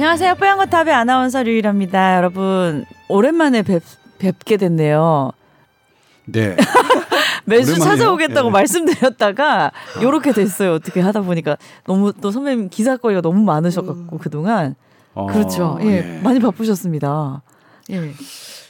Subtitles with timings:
[0.00, 0.36] 안녕하세요.
[0.36, 2.16] 뽀얀거탑의 아나운서 류일합니다.
[2.16, 3.82] 여러분 오랜만에 뵙,
[4.18, 5.32] 뵙게 됐네요.
[6.24, 6.56] 네.
[7.44, 7.98] 매주 오랜만이에요.
[7.98, 8.50] 찾아오겠다고 예.
[8.50, 10.72] 말씀드렸다가 요렇게 됐어요.
[10.72, 14.74] 어떻게 하다 보니까 너무 또 선배님 기사거리가 너무 많으셔갖고 그동안
[15.12, 15.78] 어, 그렇죠.
[15.82, 17.42] 예, 많이 바쁘셨습니다.
[17.90, 18.14] 예.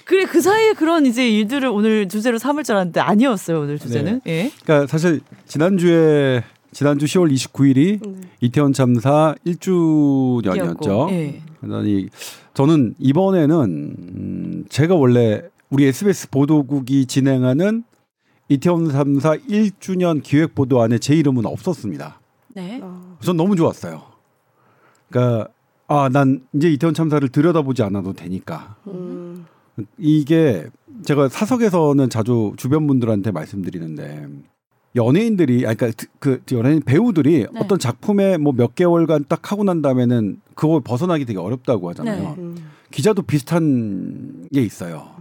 [0.07, 4.23] 그래 그 사이에 그런 이제 일들을 오늘 주제로 삼을 줄 알았는데 아니었어요 오늘 주제는.
[4.27, 4.51] 예.
[4.65, 8.20] 그러니까 사실 지난 주에 지난주 10월 29일이 네.
[8.41, 10.56] 이태원 참사 1주년이었죠.
[10.56, 11.43] 이었고, 예.
[11.60, 12.09] 그러니
[12.55, 13.56] 저는 이번에는
[13.98, 17.84] 음, 제가 원래 우리 SBS 보도국이 진행하는
[18.48, 22.20] 이태원 참사 1주년 기획 보도 안에 제 이름은 없었습니다.
[22.55, 22.80] 네.
[22.82, 24.02] 어, 전 너무 좋았어요.
[25.09, 25.48] 그러니까
[25.87, 29.45] 아 난 이제 이태원 참사를 들여다보지 않아도 되니까 음,
[29.99, 30.66] 이게
[31.05, 34.29] 제가 사석에서는 자주 주변 분들한테 말씀드리는데
[34.96, 37.60] 연예인들이 아니 그러니까 그 연예인 배우들이 네.
[37.60, 42.23] 어떤 작품에 뭐 몇 개월간 딱 하고 난 다음에는 그걸 벗어나기 되게 어렵다고 하잖아요.
[42.23, 42.35] 네.
[42.43, 42.57] 음,
[42.91, 45.15] 기자도 비슷한 게 있어요.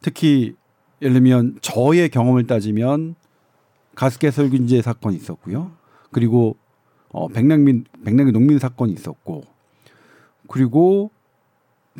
[0.00, 0.54] 특히
[1.02, 3.16] 예를 들면 저의 경험을 따지면
[3.96, 5.72] 가스개설균제 사건이 있었고요.
[6.12, 6.56] 그리고
[7.12, 9.42] 어 백남민 백남기 농민 사건이 있었고
[10.48, 11.10] 그리고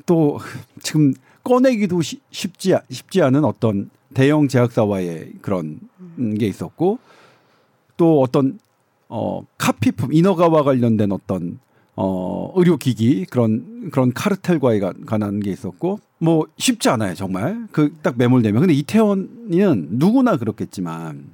[0.06, 0.38] 또
[0.82, 5.78] 지금 꺼내기도 쉬- 쉽지 아- 쉽지 않은 어떤 대형 제약사와의 그런
[6.38, 6.98] 게 있었고
[7.96, 8.58] 또 어떤
[9.08, 11.58] 어 카피품 이너가와 관련된 어떤
[11.96, 17.66] 어 의료기기 그런 그런 카르텔과의 가- 관한 게 있었고 뭐 쉽지 않아요 정말.
[17.72, 18.60] 그 딱 매몰되면.
[18.60, 21.30] 근데 이태원은 누구나 그렇겠지만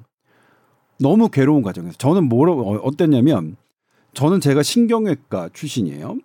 [0.98, 3.56] 너무 괴로운 과정에서 저는 뭐라 어, 어땠냐면
[4.14, 6.16] 저는 제가 신경외과 출신이에요.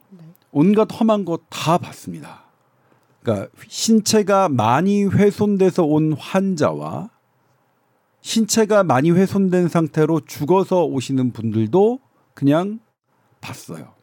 [0.53, 2.43] 온갖 험한 거 다 봤습니다
[3.21, 7.09] 그러니까 신체가 많이 훼손돼서 온 환자와
[8.21, 11.99] 신체가 많이 훼손된 상태로 죽어서 오시는 분들도
[12.33, 12.79] 그냥
[13.41, 13.93] 봤어요.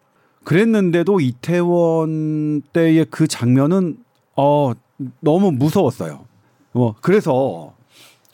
[0.45, 3.99] 그랬는데도 이태원 때의 그 장면은
[4.37, 4.73] 어
[5.21, 6.25] 너무 무서웠어요.
[6.73, 7.75] 뭐 그래서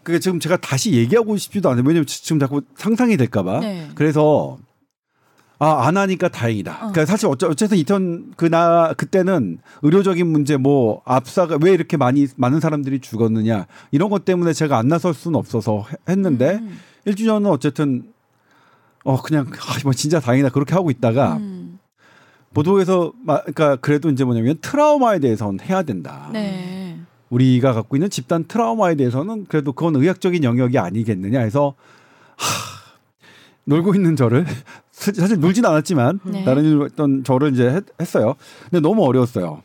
[0.03, 1.83] 그게 지금 제가 다시 얘기하고 싶지도 않아요.
[1.87, 3.61] 왜냐면 지- 지금 자꾸 상상이 될까봐.
[3.61, 3.89] 네.
[3.95, 4.59] 그래서
[5.65, 6.73] 아 안 하니까 다행이다.
[6.73, 6.79] 어.
[6.79, 12.61] 그러니까 사실 어쩌, 어쨌든 이태원 그나 그때는 의료적인 문제 뭐 압사가 왜 이렇게 많이 많은
[12.61, 17.51] 사람들이 죽었느냐 이런 것 때문에 제가 안 나설 수는 없어서 해- 했는데 음, 일 1주년은
[17.51, 18.13] 어쨌든
[19.05, 21.79] 어 그냥 아, 뭐 진짜 다행이다 그렇게 하고 있다가 음.
[22.55, 26.29] 보도에서 마- 그러니까 그래도 이제 뭐냐면 트라우마에 대해서는 해야 된다.
[26.33, 26.99] 네.
[27.31, 31.75] 우리가 갖고 있는 집단 트라우마에 대해서는 그래도 그건 의학적인 영역이 아니겠느냐 해서
[32.37, 32.47] 하,
[33.65, 34.47] 놀고 있는 저를
[34.95, 36.45] 사실 놀진 않았지만 네.
[36.45, 38.37] 다른 일 했던 저를 이제 했, 했어요.
[38.71, 39.63] 근데 너무 어려웠어요.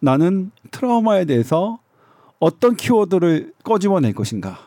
[0.00, 1.78] 나는 트라우마에 대해서
[2.40, 4.58] 어떤 키워드를 꺼집어낼 것인가?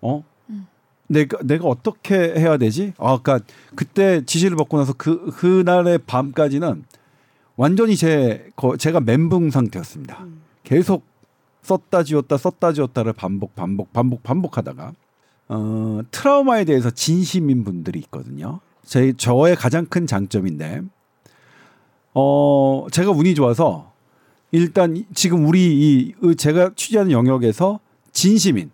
[0.00, 0.24] 어?
[0.50, 0.66] 음.
[1.06, 2.92] 내가 내가 어떻게 해야 되지?
[2.98, 6.84] 아, 그러니까 그때 지시를 받고 나서 그 그날의 밤까지는
[7.56, 10.24] 완전히 제 거, 제가 멘붕 상태였습니다.
[10.24, 10.42] 음.
[10.64, 11.04] 계속
[11.62, 14.92] 썼다 지웠다 썼다 지웠다를 반복 반복 반복 반복하다가
[15.50, 18.60] 어, 트라우마에 대해서 진심인 분들이 있거든요.
[18.88, 20.80] 제 저의 가장 큰 장점인데
[22.14, 23.92] 어 제가 운이 좋아서
[24.50, 27.80] 일단 이- 지금 우리 이 의- 제가 취재하는 영역에서
[28.12, 28.70] 진심인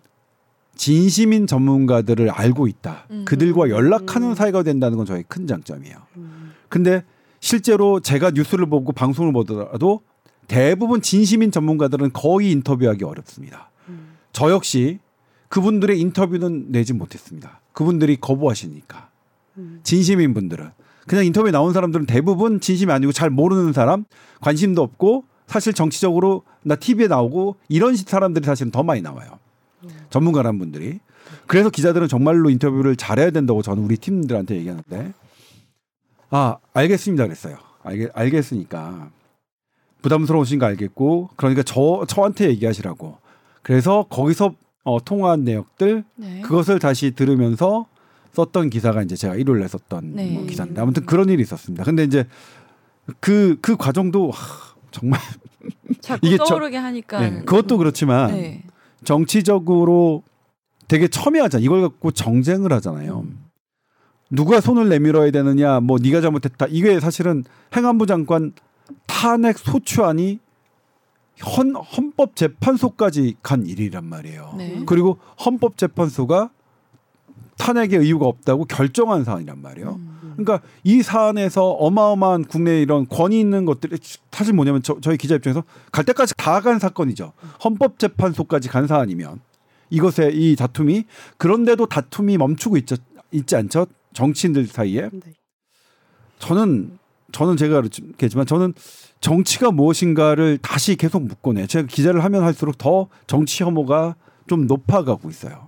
[0.77, 3.07] 진심인 전문가들을 알고 있다.
[3.11, 3.25] 음.
[3.25, 5.95] 그들과 연락하는 사이가 된다는 건 저의 큰 장점이에요.
[6.17, 7.03] 음, 근데
[7.39, 10.01] 실제로 제가 뉴스를 보고 방송을 보더라도
[10.47, 13.69] 대부분 진심인 전문가들은 거의 인터뷰하기 어렵습니다.
[13.89, 14.99] 음, 저 역시
[15.49, 17.59] 그분들의 인터뷰는 내지 못했습니다.
[17.73, 19.09] 그분들이 거부하시니까.
[19.57, 19.79] 음.
[19.83, 20.69] 진심인 분들은.
[21.07, 24.05] 그냥 인터뷰에 나온 사람들은 대부분 진심이 아니고 잘 모르는 사람,
[24.41, 29.39] 관심도 없고 사실 정치적으로 나 TV에 나오고 이런 사람들이 사실은 더 많이 나와요.
[30.09, 30.99] 전문가라는 분들이.
[31.47, 35.13] 그래서 기자들은 정말로 인터뷰를 잘해야 된다고 저는 우리 팀들한테 얘기하는데
[36.31, 37.57] 아 알겠습니다 그랬어요.
[37.83, 39.09] 알겠 알겠으니까
[40.01, 43.17] 부담스러우신 거 알겠고 그러니까 저 저한테 얘기하시라고.
[43.61, 44.53] 그래서 거기서
[44.83, 46.41] 어, 통화한 내역들 네.
[46.41, 47.87] 그것을 다시 들으면서
[48.35, 50.31] 썼던 기사가 이제 제가 일요일에 썼던 네.
[50.31, 51.83] 뭐 기사인데 아무튼 그런 일이 있었습니다.
[51.83, 52.25] 근데 이제
[53.19, 55.19] 그그 과정도 하, 정말
[56.21, 57.19] 이게 저- 떠오르게 하니까.
[57.21, 58.63] 네, 그것도 그렇지만 네.
[59.03, 60.23] 정치적으로
[60.87, 61.63] 되게 첨예하잖아.
[61.63, 63.25] 이걸 갖고 정쟁을 하잖아요.
[64.29, 66.65] 누가 손을 내밀어야 되느냐, 뭐 네가 잘못했다.
[66.69, 67.43] 이게 사실은
[67.75, 68.53] 행안부 장관
[69.07, 70.39] 탄핵 소추안이
[71.45, 74.53] 헌, 헌법재판소까지 간 일이란 말이에요.
[74.57, 74.81] 네.
[74.85, 76.49] 그리고 헌법재판소가
[77.57, 79.91] 탄핵의 이유가 없다고 결정한 사안이란 말이에요.
[79.95, 80.33] 음.
[80.37, 83.97] 그러니까 이 사안에서 어마어마한 국내 이런 권위 있는 것들이
[84.31, 87.31] 사실 뭐냐면 저, 저희 기자 입장에서 갈 때까지 다 간 사건이죠.
[87.63, 89.39] 헌법재판소까지 간 사안이면
[89.89, 91.05] 이것의 이 다툼이
[91.37, 92.95] 그런데도 다툼이 멈추고 있지,
[93.31, 93.85] 있지 않죠.
[94.13, 95.33] 정치인들 사이에 네.
[96.39, 96.97] 저는
[97.31, 98.73] 저는 제가 그렇겠지만 저는
[99.21, 101.67] 정치가 무엇인가를 다시 계속 묻곤 해요.
[101.67, 104.15] 제가 기자를 하면 할수록 더 정치 혐오가
[104.47, 105.67] 좀 높아가고 있어요.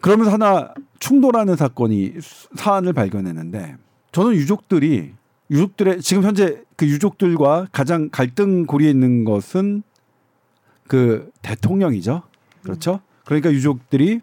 [0.00, 2.14] 그러면서 하나 충돌하는 사건이
[2.54, 3.74] 사안을 발견했는데
[4.12, 5.10] 저는 유족들이
[5.50, 9.82] 유족들의 지금 현재 그 유족들과 가장 갈등 고리에 있는 것은
[10.86, 12.22] 그 대통령이죠.
[12.62, 13.00] 그렇죠?
[13.24, 14.20] 그러니까 유족들이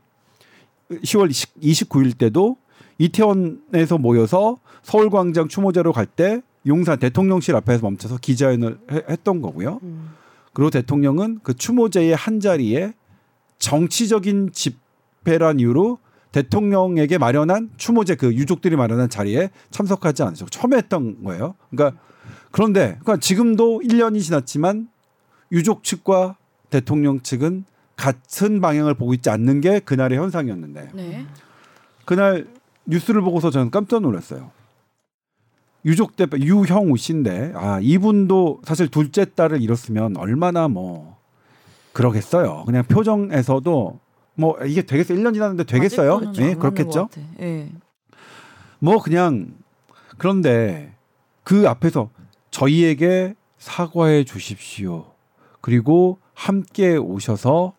[0.89, 2.55] 10월 29일 때도
[2.97, 8.79] 이태원에서 모여서 서울광장 추모제로 갈 때 용산 대통령실 앞에서 멈춰서 기자회견을
[9.09, 9.81] 했던 거고요.
[9.83, 10.11] 음.
[10.53, 12.93] 그리고 대통령은 그 추모제의 한 자리에
[13.57, 15.99] 정치적인 집회란 이유로
[16.31, 21.55] 대통령에게 마련한 추모제 그 유족들이 마련한 자리에 참석하지 않으셨 처음에 했던 거예요.
[21.69, 21.99] 그러니까
[22.51, 24.89] 그런데 그러니까 지금도 1년이 지났지만
[25.51, 26.37] 유족 측과
[26.69, 27.65] 대통령 측은
[27.95, 31.25] 같은 방향을 보고 있지 않는 게 그날의 현상이었는데 네.
[32.05, 32.47] 그날
[32.85, 34.51] 뉴스를 보고서 저는 깜짝 놀랐어요.
[35.85, 41.17] 유족 대표 유형우 씨인데 아 이분도 사실 둘째 딸을 잃었으면 얼마나 뭐
[41.93, 42.63] 그러겠어요.
[42.65, 43.99] 그냥 표정에서도
[44.39, 46.21] 뭐 이게 되겠어 1년 지났는데 되겠어요?
[46.35, 47.09] 예, 네, 그렇겠죠.
[47.37, 47.69] 네.
[48.79, 49.53] 뭐 그냥
[50.17, 50.95] 그런데
[51.43, 52.09] 그 앞에서
[52.49, 55.11] 저희에게 사과해 주십시오.
[55.59, 57.73] 그리고 함께 오셔서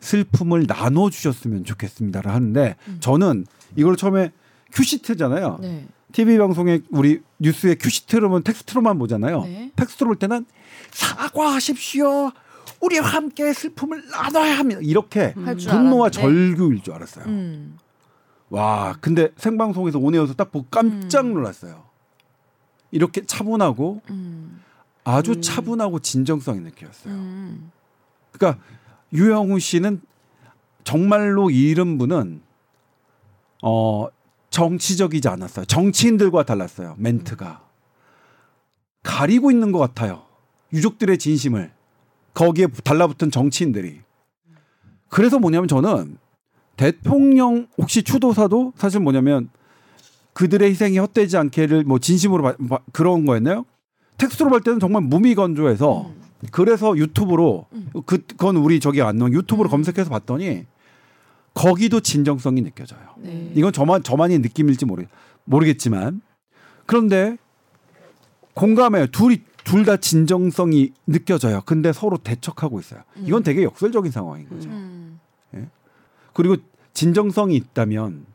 [0.00, 2.96] 슬픔을 나눠 주셨으면 좋겠습니다를 하는데 음.
[3.00, 4.32] 저는 이걸 처음에
[4.72, 5.58] 큐시트잖아요.
[5.62, 5.86] 네.
[6.12, 9.44] TV 방송에 우리 뉴스에 큐시트로면 텍스트로만 보잖아요.
[9.44, 9.72] 네.
[9.76, 10.44] 텍스트로 볼 때는
[10.90, 12.32] 사과하십시오.
[12.82, 14.80] 우리와 함께 슬픔을 나눠야 합니다.
[14.82, 15.56] 이렇게 음.
[15.56, 17.24] 분노와 절규일 줄 알았어요.
[17.26, 17.78] 음.
[18.50, 21.34] 와, 근데 생방송에서 on air서 딱 보고 깜짝 음.
[21.34, 21.84] 놀랐어요.
[22.90, 24.60] 이렇게 차분하고 음.
[25.04, 25.40] 아주 음.
[25.40, 27.14] 차분하고 진정성이 느껴졌어요.
[27.14, 27.70] 음.
[28.32, 28.62] 그러니까
[29.12, 30.02] 유영우 씨는
[30.84, 32.42] 정말로 이런 분은
[33.62, 34.08] 어
[34.50, 35.64] 정치적이지 않았어요.
[35.66, 36.96] 정치인들과 달랐어요.
[36.98, 37.62] 멘트가
[39.02, 40.24] 가리고 있는 것 같아요.
[40.72, 41.72] 유족들의 진심을
[42.34, 44.00] 거기에 달라붙은 정치인들이
[45.08, 46.16] 그래서 뭐냐면 저는
[46.76, 49.50] 대통령 혹시 추도사도 사실 뭐냐면
[50.32, 53.66] 그들의 희생이 헛되지 않게를 뭐 진심으로 바, 바, 그런 거였나요?
[54.16, 56.22] 텍스트로 볼 때는 정말 무미건조해서 음.
[56.50, 57.90] 그래서 유튜브로 음.
[58.06, 59.70] 그, 그건 우리 저기 안 나온 유튜브로 음.
[59.70, 60.64] 검색해서 봤더니
[61.54, 63.00] 거기도 진정성이 느껴져요.
[63.18, 63.52] 네.
[63.54, 65.04] 이건 저만 저만의 느낌일지 모르
[65.44, 66.22] 모르겠지만
[66.86, 67.36] 그런데
[68.54, 69.08] 공감해요.
[69.08, 71.62] 둘이 둘 다 진정성이 느껴져요.
[71.64, 73.02] 근데 서로 대척하고 있어요.
[73.16, 73.24] 음.
[73.26, 74.68] 이건 되게 역설적인 상황인 거죠.
[74.68, 75.20] 음.
[75.54, 75.68] 예?
[76.32, 76.56] 그리고
[76.94, 78.26] 진정성이 있다면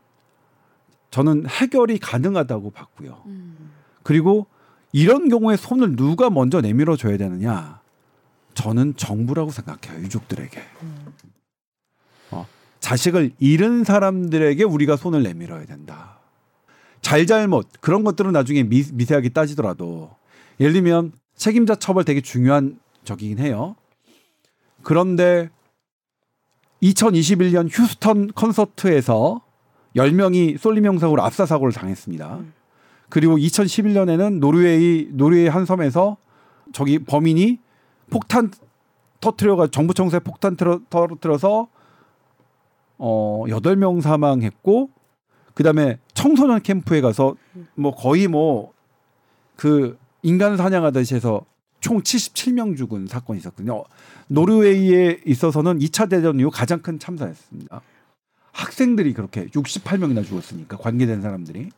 [1.10, 3.22] 저는 해결이 가능하다고 봤고요.
[3.26, 3.70] 음.
[4.02, 4.46] 그리고
[4.92, 7.80] 이런 경우에 손을 누가 먼저 내밀어 줘야 되느냐?
[8.54, 10.02] 저는 정부라고 생각해요.
[10.02, 10.60] 유족들에게.
[10.82, 11.06] 음.
[12.30, 12.46] 어,
[12.80, 16.18] 자식을 잃은 사람들에게 우리가 손을 내밀어야 된다.
[17.00, 20.10] 잘잘못 그런 것들은 나중에 미, 미세하게 따지더라도
[20.60, 23.76] 예를 들면 책임자 처벌 되게 중요한 적이긴 해요.
[24.82, 25.50] 그런데
[26.82, 29.42] 2021년 휴스턴 콘서트에서
[29.96, 32.36] 10명이 쏠림 형사으로 압사 사고를 당했습니다.
[32.36, 32.52] 음.
[33.08, 36.16] 그리고 2011년에는 노르웨이 노르웨이 한 섬에서
[36.72, 37.58] 저기 범인이
[38.10, 38.50] 폭탄
[39.20, 41.68] 터트려가 정부 청사에 폭탄 틀어, 터뜨려서
[42.98, 44.90] 어 8명 사망했고
[45.54, 47.34] 그다음에 청소년 캠프에 가서
[47.74, 48.78] 뭐 거의 뭐
[49.58, 51.44] 그 인간 사냥하듯이 해서
[51.80, 53.84] 총 77명 죽은 사건이 있었거든요.
[54.28, 57.80] 노르웨이에 있어서는 2차 대전 이후 가장 큰 참사였습니다.
[58.52, 61.70] 학생들이 그렇게 68명이나 죽었으니까 관계된 사람들이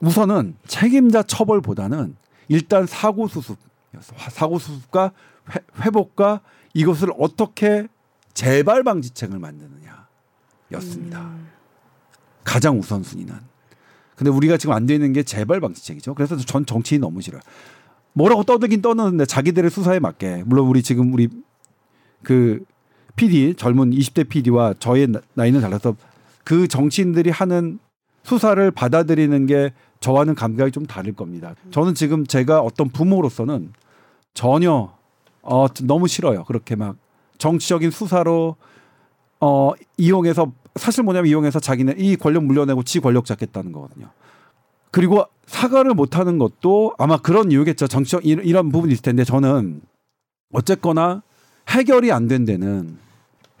[0.00, 2.16] 우선은 책임자 처벌보다는
[2.48, 3.58] 일단 사고 수습
[4.00, 5.12] 사고 수습과
[5.84, 6.40] 회, 복과
[6.74, 7.88] 이것을 어떻게
[8.32, 11.20] 재발 방지책을 만드느냐였습니다.
[11.20, 11.48] 음.
[12.44, 13.51] 가장 우선순위는.
[14.22, 16.14] 근데 우리가 지금 안 되는 게 재발 방지책이죠.
[16.14, 17.40] 그래서 전 정치인 너무 싫어요.
[18.12, 21.28] 뭐라고 떠들긴 떠드는데 자기들의 수사에 맞게 물론 우리 지금 우리
[22.22, 22.64] 그
[23.16, 25.96] PD 젊은 20대 PD와 저의 나이는 달라서
[26.44, 27.80] 그 정치인들이 하는
[28.22, 31.56] 수사를 받아들이는 게 저와는 감각이 좀 다를 겁니다.
[31.72, 33.72] 저는 지금 제가 어떤 부모로서는
[34.34, 34.92] 전혀
[35.42, 36.44] 어 너무 싫어요.
[36.44, 36.96] 그렇게 막
[37.38, 38.54] 정치적인 수사로
[39.40, 44.10] 어 이용해서 사실 뭐냐면 이용해서 자기는 이 권력 물려내고 지 권력 잡겠다는 거거든요.
[44.90, 47.86] 그리고 사과를 못 하는 것도 아마 그런 이유겠죠.
[47.88, 49.80] 정치적 이런 부분이 있을 텐데 저는
[50.52, 51.22] 어쨌거나
[51.68, 52.98] 해결이 안 된 데는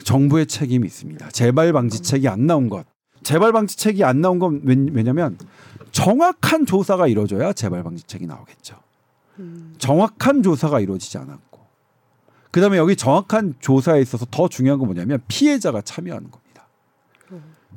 [0.04, 1.28] 정부의 책임이 있습니다.
[1.30, 2.84] 재발 방지책이 안 나온 것.
[3.22, 5.38] 재발 방지책이 안 나온 건 왜냐면
[5.92, 8.76] 정확한 조사가 이루어져야 재발 방지책이 나오겠죠.
[9.38, 9.74] 음.
[9.78, 11.60] 정확한 조사가 이루어지지 않았고
[12.50, 16.41] 그다음에 여기 정확한 조사에 있어서 더 중요한 건 뭐냐면 피해자가 참여하는 겁니다.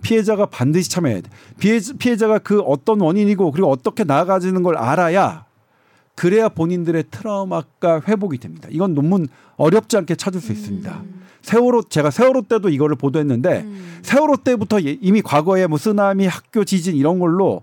[0.01, 1.29] 피해자가 반드시 참여해야 돼.
[1.59, 5.45] 피해, 피해자가 그 어떤 원인이고 그리고 어떻게 나아가지는 걸 알아야
[6.15, 8.67] 그래야 본인들의 트라우마가 회복이 됩니다.
[8.71, 11.01] 이건 논문 어렵지 않게 찾을 수 있습니다.
[11.41, 14.00] 세월호 제가 세월호 때도 이거를 보도했는데 음.
[14.01, 17.62] 세월호 때부터 예- 이미 과거에 뭐 쓰나미, 학교 지진 이런 걸로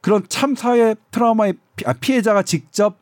[0.00, 2.96] 그런 참사의 트라우마의 피- 아, 피해자가 직접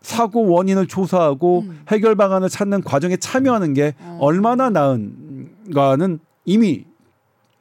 [0.00, 1.80] 사고 원인을 조사하고 음.
[1.88, 4.18] 해결 방안을 찾는 과정에 참여하는 게 어.
[4.20, 6.84] 얼마나 나은가는 이미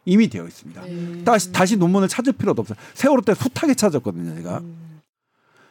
[0.05, 0.81] 이미 되어 있습니다.
[0.81, 1.23] 네.
[1.23, 2.77] 다시 다시 논문을 찾을 필요도 없어요.
[2.93, 4.59] 세월호 때 숱하게 찾았거든요, 제가.
[4.59, 5.01] 음.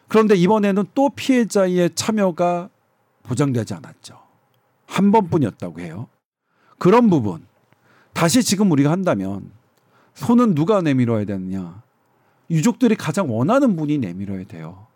[0.08, 2.68] 그런데 이번에는 또 피해자의 참여가
[3.22, 4.20] 보장되지 않았죠.
[4.86, 6.08] 한 번뿐이었다고 해요.
[6.78, 7.46] 그런 부분
[8.12, 9.50] 다시 지금 우리가 한다면
[10.14, 11.82] 손은 누가 내밀어야 되느냐?
[12.50, 14.86] 유족들이 가장 원하는 분이 내밀어야 돼요.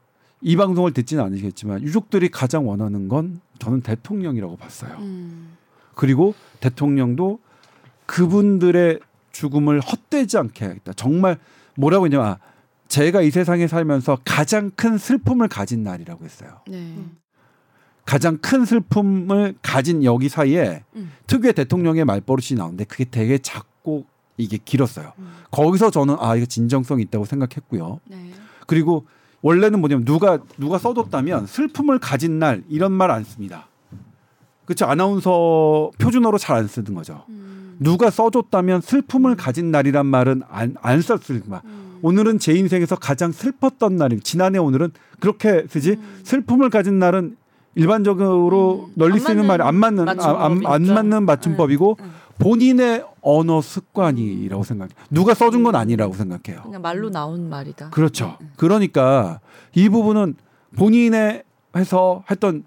[0.40, 4.96] 이 방송을 듣지는 않으시겠지만 유족들이 가장 원하는 건 저는 대통령이라고 봤어요.
[4.98, 5.56] 음.
[5.94, 7.40] 그리고 대통령도
[8.06, 9.00] 그분들의
[9.38, 10.92] 죽음을 헛되지 않게 하겠다.
[10.94, 11.38] 정말
[11.76, 12.38] 뭐라고 했냐면 아,
[12.88, 16.60] 제가 이 세상에 살면서 가장 큰 슬픔을 가진 날이라고 했어요.
[16.66, 16.96] 네.
[18.04, 21.12] 가장 큰 슬픔을 가진 여기 사이에 음.
[21.28, 24.06] 특유의 대통령의 말버릇이 나오는데 그게 되게 작고
[24.38, 25.12] 이게 길었어요.
[25.18, 25.32] 음.
[25.52, 28.00] 거기서 저는 아 이거 진정성이 있다고 생각했고요.
[28.06, 28.32] 네.
[28.66, 29.06] 그리고
[29.42, 33.68] 원래는 뭐냐면 누가 누가 써줬다면 슬픔을 가진 날 이런 말 안 씁니다.
[34.64, 37.24] 그렇죠 아나운서 표준어로 잘 안 쓰는 거죠.
[37.28, 37.57] 음.
[37.80, 41.60] 누가 써줬다면 슬픔을 가진 날이란 말은 안 안 썼을 말.
[41.64, 41.98] 음.
[42.02, 44.24] 오늘은 제 인생에서 가장 슬펐던 날입니다.
[44.24, 46.20] 지난해 오늘은 그렇게 쓰지 음.
[46.22, 47.36] 슬픔을 가진 날은
[47.74, 48.92] 일반적으로 음.
[48.94, 50.94] 널리 안 쓰는 말이 안 맞는 아, 안, 안, 맞춤법이니까.
[50.94, 52.10] 맞는 맞춤법이고 음.
[52.38, 54.94] 본인의 언어 습관이라고 생각해요.
[55.10, 56.62] 누가 써준 건 아니라고 생각해요.
[56.62, 57.90] 그냥 말로 나온 말이다.
[57.90, 58.36] 그렇죠.
[58.40, 58.52] 음.
[58.56, 59.40] 그러니까
[59.74, 60.36] 이 부분은
[60.76, 61.42] 본인의
[61.76, 62.64] 해서 했던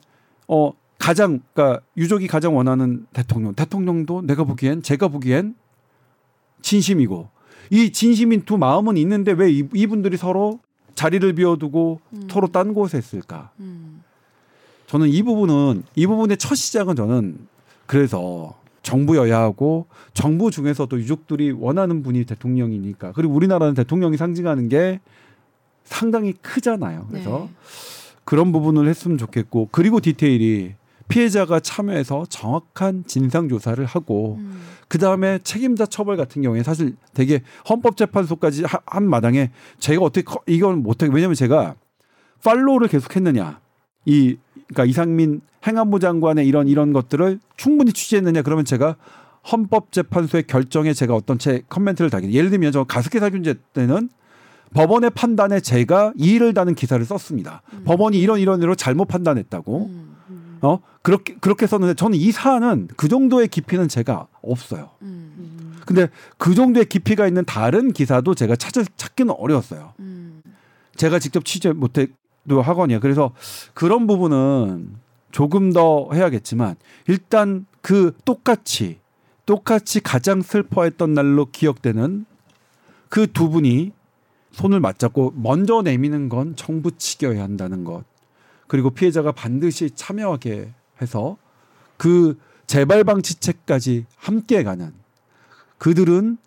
[0.48, 5.56] 어 가장 그러니까 유족이 가장 원하는 대통령 대통령도 내가 보기엔 제가 보기엔
[6.62, 7.28] 진심이고
[7.72, 10.60] 이 진심인 두 마음은 있는데 왜 이, 이분들이 서로
[10.94, 12.28] 자리를 비워두고 음.
[12.30, 13.50] 서로 딴 곳에 있을까?
[13.60, 14.04] 음.
[14.86, 17.48] 저는 이 부분은 이 부분의 첫 시작은 저는
[17.88, 18.54] 그래서
[18.84, 25.00] 정부 여야하고 정부 중에서도 유족들이 원하는 분이 대통령이니까 그리고 우리나라는 대통령이 상징하는 게
[25.84, 27.08] 상당히 크잖아요.
[27.10, 27.56] 그래서 네.
[28.24, 30.76] 그런 부분을 했으면 좋겠고 그리고 디테일이
[31.12, 34.62] 피해자가 참여해서 정확한 진상 조사를 하고 음.
[34.88, 40.42] 그 다음에 책임자 처벌 같은 경우에 사실 되게 헌법재판소까지 하- 한 마당에 제가 어떻게 커-
[40.48, 41.76] 이건 못하게 왜냐면 제가
[42.44, 43.60] 팔로우를 계속했느냐
[44.06, 44.38] 이
[44.68, 48.96] 그러니까 이상민 행안부 장관의 이런 이런 것들을 충분히 취재했느냐 그러면 제가
[49.52, 54.10] 헌법재판소의 결정에 제가 어떤 제 커멘트를 달게 예를 들면 저 가습기 살균제 때는
[54.74, 57.62] 법원의 판단에 제가 이의를 다는 기사를 썼습니다.
[57.74, 57.84] 음.
[57.84, 60.11] 법원이 이런 이런 이로 잘못 판단했다고 음.
[60.64, 60.66] 음.
[60.66, 64.92] 어 그렇게 그렇게 썼는데 저는 이 사안은 그 정도의 깊이는 제가 없어요.
[65.02, 65.80] 음.
[65.86, 69.94] 근데 그 정도의 깊이가 있는 다른 기사도 제가 찾을 찾기는 어려웠어요.
[70.00, 70.42] 음.
[70.96, 73.00] 제가 직접 취재 못해도 하거니요.
[73.00, 73.32] 그래서
[73.74, 74.96] 그런 부분은
[75.32, 76.76] 조금 더 해야겠지만
[77.08, 79.00] 일단 그 똑같이
[79.46, 82.26] 똑같이 가장 슬퍼했던 날로 기억되는
[83.10, 83.92] 그 두 분이
[84.52, 88.04] 손을 맞잡고 먼저 내미는 건 정부 측이어야 한다는 것.
[88.72, 90.70] 그리고 피해자가 반드시 참여하게
[91.02, 91.36] 해서
[91.98, 94.94] 그 재발 방지책까지 함께 가는
[95.78, 96.38] 그들은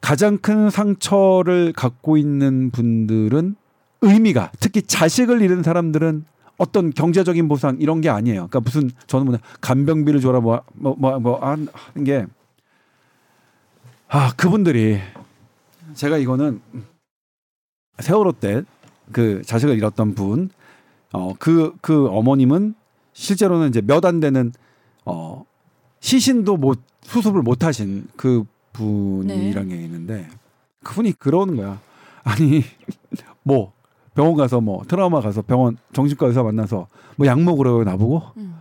[0.00, 3.56] 가장 큰 상처를 갖고 있는 분들은
[4.00, 6.24] 의미가 특히 자식을 잃은 사람들은
[6.56, 8.46] 어떤 경제적인 보상 이런 게 아니에요.
[8.46, 11.68] 그러니까 무슨 저는 뭐 간병비를 줘라 뭐뭐 뭐 하는
[12.04, 12.26] 게
[14.06, 15.00] 아, 그분들이
[15.94, 16.60] 제가 이거는
[17.98, 18.62] 세월호 때
[19.12, 20.50] 그 자식을 잃었던 분,
[21.16, 22.74] 어, 그, 그 어머님은
[23.12, 24.52] 실제로는 이제 몇 안 되는,
[25.06, 25.44] 어,
[26.00, 30.28] 시신도 못, 수습을 못 하신 그 분이란 게 있는데,
[30.84, 31.80] 그분이 그러는 거야.
[32.24, 32.62] 아니,
[33.42, 33.72] 뭐,
[34.14, 38.56] 병원 가서 뭐, 트라우마 가서 병원, 정신과 의사 만나서 뭐 약 먹으라고 나보고, 음.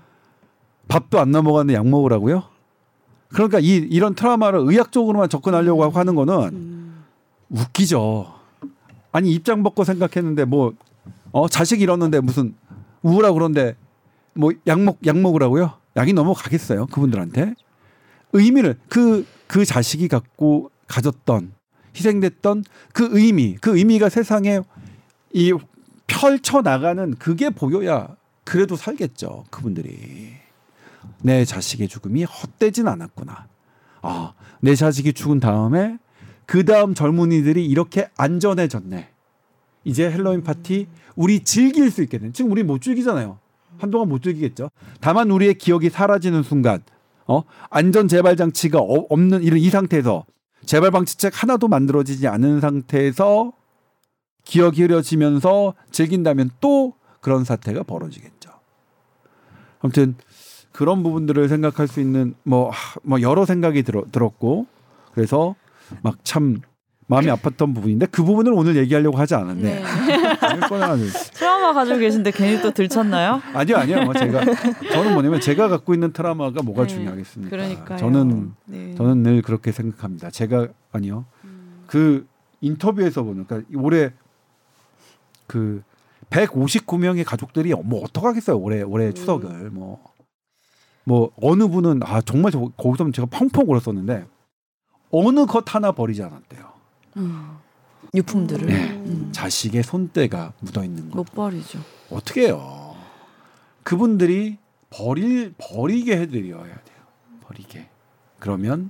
[0.87, 2.43] 밥도 안 넘어갔는데 약 먹으라고요?
[3.29, 7.03] 그러니까 이, 이런 트라우마를 의학적으로만 접근하려고 하고 하는 거는 음.
[7.49, 8.33] 웃기죠.
[9.11, 10.73] 아니 입장 벗고 생각했는데 뭐
[11.35, 12.55] 어, 자식 잃었는데 무슨
[13.01, 13.75] 우울하고 그런데
[14.35, 15.73] 뭐 약 먹 약 먹으라고요?
[15.97, 17.55] 약이 넘어가겠어요 그분들한테
[18.31, 21.51] 의미를 그그 자식이 갖고 가졌던
[21.93, 22.63] 희생됐던
[22.93, 24.61] 그 의미 그 의미가 세상에
[25.33, 25.53] 이
[26.07, 28.15] 펼쳐 나가는 그게 보여야
[28.45, 30.31] 그래도 살겠죠 그분들이
[31.21, 33.47] 내 자식의 죽음이 헛되진 않았구나
[34.01, 35.97] 아내 자식이 죽은 다음에
[36.45, 39.09] 그 다음 젊은이들이 이렇게 안전해졌네.
[39.85, 42.31] 이제 헬로윈 파티 우리 즐길 수 있겠네.
[42.33, 43.37] 지금 우리 못 즐기잖아요.
[43.77, 44.69] 한동안 못 즐기겠죠.
[44.99, 46.81] 다만 우리의 기억이 사라지는 순간,
[47.27, 50.25] 어 안전 재발 장치가 어- 없는 이런 이 상태에서
[50.65, 53.53] 재발 방지책 하나도 만들어지지 않은 상태에서
[54.43, 58.51] 기억이 흐려지면서 즐긴다면 또 그런 사태가 벌어지겠죠.
[59.79, 60.15] 아무튼
[60.71, 64.67] 그런 부분들을 생각할 수 있는 뭐, 하, 뭐 여러 생각이 들어, 들었고
[65.13, 65.55] 그래서
[66.01, 66.59] 막 참
[67.07, 69.61] 마음이 아팠던 부분인데 그 부분을 오늘 얘기하려고 하지 않았네.
[69.61, 69.75] 네.
[69.75, 69.83] 네.
[71.33, 73.41] 트라우마 가지고 계신데 괜히 또 들쳤나요?
[73.53, 74.03] 아니요, 아니요.
[74.03, 74.43] 뭐 제가
[74.91, 77.49] 저는 뭐냐면 제가 갖고 있는 트라우마가 뭐가 네, 중요하겠습니까?
[77.55, 77.97] 그러니까요.
[77.99, 78.95] 저는 네.
[78.95, 80.31] 저는 늘 그렇게 생각합니다.
[80.31, 81.25] 제가 아니요.
[81.85, 82.25] 그
[82.61, 84.11] 인터뷰에서 보는 그러니까 올해
[85.45, 85.83] 그
[86.31, 88.57] 159명의 가족들이 뭐 어떡하겠어요.
[88.57, 90.03] 올해 올해 추석을 뭐.
[91.07, 94.25] 뭐 어느 분은 아 정말 저 거기서 제가 펑펑 울었었는데
[95.11, 96.74] 어느 것 하나 버리지 않았대요.
[97.17, 97.57] 음.
[98.13, 98.91] 유품들을 네.
[98.91, 99.29] 음.
[99.31, 101.17] 자식의 손때가 묻어 있는 거.
[101.17, 101.79] 못 버리죠.
[102.09, 102.95] 어떻게 해요?
[103.83, 104.57] 그분들이
[104.89, 106.97] 버릴 버리게 해드려야 돼요.
[107.41, 107.89] 버리게.
[108.39, 108.89] 그러면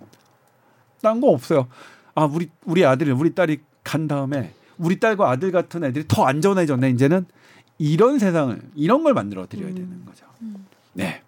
[1.01, 1.67] 딴 거 없어요.
[2.13, 6.89] 아 우리 우리 아들 우리 딸이 간 다음에 우리 딸과 아들 같은 애들이 더 안전해졌네.
[6.91, 7.25] 이제는
[7.77, 10.25] 이런 세상을 이런 걸 만들어 드려야 되는 거죠.
[10.93, 11.21] 네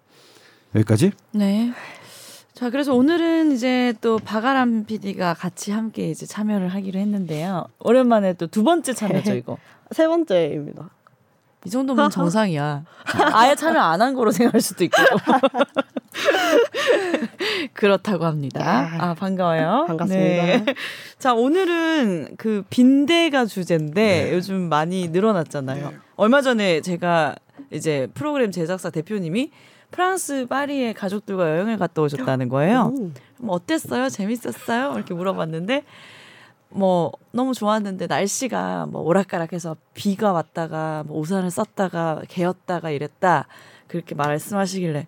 [0.74, 1.12] 여기까지.
[1.32, 1.72] 네.
[2.58, 7.66] 자, 그래서 오늘은 이제 또 박아람 PD가 같이 함께 이제 참여를 하기로 했는데요.
[7.78, 9.58] 오랜만에 또 두 번째 참여죠, 이거.
[9.92, 10.90] 세 번째입니다.
[11.64, 12.82] 이 정도면 정상이야.
[13.32, 14.96] 아예 참여 안 한 거로 생각할 수도 있고.
[17.74, 18.90] 그렇다고 합니다.
[18.98, 19.84] 아, 반가워요.
[19.86, 20.42] 반갑습니다.
[20.44, 20.64] 네.
[21.20, 24.32] 자, 오늘은 그 빈대가 주제인데 네.
[24.34, 25.90] 요즘 많이 늘어났잖아요.
[25.90, 25.96] 네.
[26.16, 27.36] 얼마 전에 제가
[27.70, 29.52] 이제 프로그램 제작사 대표님이
[29.90, 32.92] 프랑스 파리에 가족들과 여행을 갔다 오셨다는 거예요.
[32.96, 33.14] 음.
[33.38, 34.08] 뭐 어땠어요?
[34.08, 34.92] 재밌었어요?
[34.94, 35.84] 이렇게 물어봤는데
[36.70, 43.46] 뭐 너무 좋았는데 날씨가 뭐 오락가락해서 비가 왔다가 뭐 우산을 썼다가 개었다가 이랬다
[43.86, 45.06] 그렇게 말씀하시길래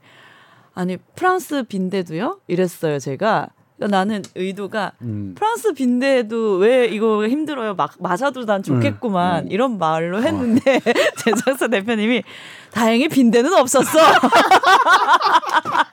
[0.72, 2.40] 아니 프랑스 빈대도요?
[2.46, 3.48] 이랬어요 제가
[3.86, 5.34] 나는 의도가 음.
[5.36, 7.74] 프랑스 빈대도 왜 이거 힘들어요?
[7.74, 9.52] 막 맞아도 난 좋겠구만 음, 음.
[9.52, 10.80] 이런 말로 했는데
[11.18, 12.22] 제작사 대표님이
[12.70, 13.98] 다행히 빈대는 없었어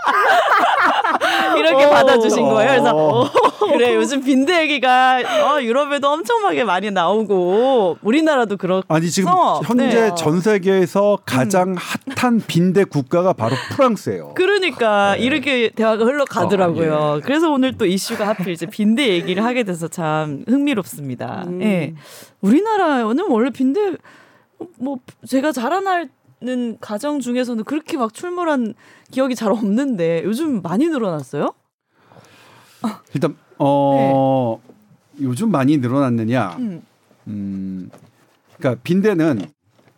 [1.57, 1.89] 이렇게 오.
[1.89, 2.69] 받아주신 거예요.
[2.69, 3.29] 그래서 어.
[3.73, 9.87] 그래 요즘 빈대 얘기가 어, 유럽에도 엄청나게 많이 나오고 우리나라도 그렇고 아니 지금 어, 현재
[9.87, 10.15] 네.
[10.15, 11.75] 전 세계에서 가장
[12.15, 14.33] 핫한 빈대 국가가 바로 프랑스예요.
[14.35, 16.93] 그러니까 이렇게 대화가 흘러가더라고요.
[16.93, 17.21] 어, 예.
[17.21, 21.45] 그래서 오늘 또 이슈가 하필 이제 빈대 얘기를 하게 돼서 참 흥미롭습니다.
[21.47, 21.61] 음.
[21.61, 21.93] 예.
[22.41, 23.93] 우리나라는 원래 빈대
[24.79, 25.81] 뭐 제가 자라
[26.39, 28.73] 나는 가정 중에서는 그렇게 막 출몰한
[29.11, 31.53] 기억이 잘 없는데 요즘 많이 늘어났어요?
[33.13, 34.61] 일단 어
[35.21, 36.57] 요즘 많이 늘어났느냐?
[36.59, 36.81] 음.
[37.27, 37.89] 음,
[38.57, 39.41] 그러니까 빈대는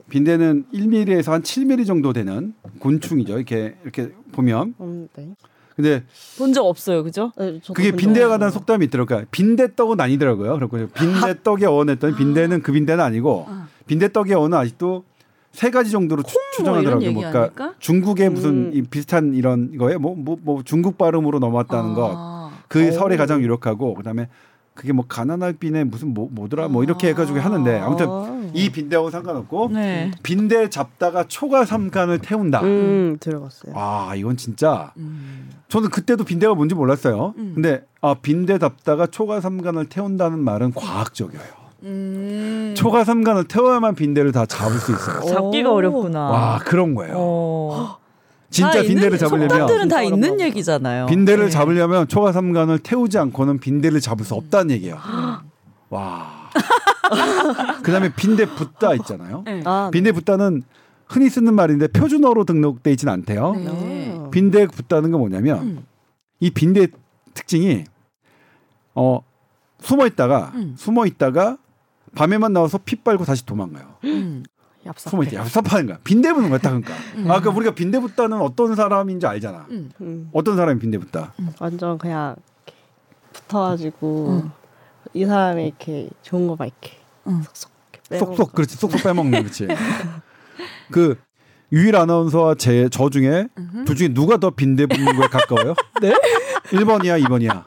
[0.09, 3.35] 빈대는 1mm에서 한 7mm 정도 되는 곤충이죠.
[3.37, 4.75] 이렇게 이렇게 보면.
[4.79, 5.35] 음, 네.
[5.75, 6.03] 근데
[6.37, 7.31] 본 적 없어요, 그죠?
[7.37, 7.97] 네, 그게 적
[8.29, 8.51] 관한.
[8.51, 9.25] 속담이 있더라고요.
[9.31, 10.53] 빈대떡은 아니더라고요.
[10.55, 13.67] 그렇고 빈대떡에 어원했더니 빈대는 그 빈대는 아니고 아.
[13.87, 15.03] 빈대떡의 어원은 아직도
[15.51, 16.51] 세 가지 정도로 추, 뭐 이런
[16.83, 17.05] 추정하더라고요.
[17.07, 17.75] 얘기 뭐 그러니까 아닐까?
[17.79, 18.71] 중국의 무슨 음.
[18.73, 22.13] 이 비슷한 이런 거에 뭐 뭐 뭐 중국 발음으로 넘어왔다는 것.
[22.15, 22.51] 아.
[22.67, 22.91] 그 오.
[22.91, 24.27] 설이 가장 유력하고 그다음에
[24.75, 28.49] 그게 뭐 가난할 빈에 무슨 뭐 뭐더라 뭐 이렇게 해가지고 하는데 아무튼 아.
[28.53, 30.11] 이 빈대하고 상관없고 네.
[30.23, 32.61] 빈대 잡다가 초가 삼간을 태운다.
[32.61, 33.73] 음, 들어봤어요.
[33.75, 35.49] 아 이건 진짜 음.
[35.67, 37.33] 저는 그때도 빈대가 뭔지 몰랐어요.
[37.37, 37.51] 음.
[37.55, 41.58] 근데 아 빈대 잡다가 초가 삼간을 태운다는 말은 과학적이에요.
[41.83, 42.73] 음.
[42.75, 45.21] 초가 삼간을 태워야만 빈대를 다 잡을 수 있어요.
[45.21, 45.75] 잡기가 오.
[45.75, 46.19] 어렵구나.
[46.29, 47.13] 와 그런 거예요.
[47.17, 47.97] 어.
[48.49, 51.05] 진짜 다 빈대를 잡으려면 속담들은 다 있는 얘기잖아요.
[51.05, 51.49] 빈대를 네.
[51.51, 54.97] 잡으려면 초가 삼간을 태우지 않고는 빈대를 잡을 수 없다는 얘기예요.
[55.89, 56.49] 와.
[57.83, 59.43] 그다음에 빈대 붓다 있잖아요.
[59.45, 59.61] 네.
[59.65, 60.63] 아, 빈대 붓다는
[61.07, 63.53] 흔히 쓰는 말인데 표준어로 등록돼 있지는 않대요.
[63.53, 64.15] 네.
[64.17, 64.29] 아.
[64.31, 65.85] 빈대 붓다는 건 뭐냐면 음.
[66.39, 66.87] 이 빈대
[67.33, 67.83] 특징이
[68.95, 69.21] 어
[69.81, 70.75] 숨어 있다가 음.
[70.77, 71.57] 숨어 있다가
[72.15, 73.95] 밤에만 나와서 피 빨고 다시 도망가요.
[74.05, 74.43] 음.
[74.85, 75.97] 얍삽하는 거야.
[76.03, 76.93] 빈대 부는 거야, 딱 그러니까.
[77.15, 77.23] 음.
[77.29, 79.65] 아, 그러니까 우리가 빈대 붓다는 어떤 사람인지 알잖아.
[79.69, 79.91] 음.
[80.01, 81.33] 음, 어떤 사람이 빈대 붓다.
[81.59, 82.35] 완전 그냥
[83.33, 84.51] 붙어가지고 음.
[85.13, 87.43] 이 사람이 이렇게 좋은 이렇게 음.
[87.43, 88.55] 쏙쏙 이렇게 빼먹는 쏙쏙 거.
[88.55, 89.67] 그렇지 쏙쏙 빼먹는 그렇지.
[90.91, 91.17] 그
[91.71, 93.85] 유일 아나운서와 제 저 중에 음흠.
[93.85, 95.75] 둘 중에 누가 더 빈대 붓는 거에 가까워요?
[96.01, 96.13] 네?
[96.69, 97.63] 1번이야, 2번이야.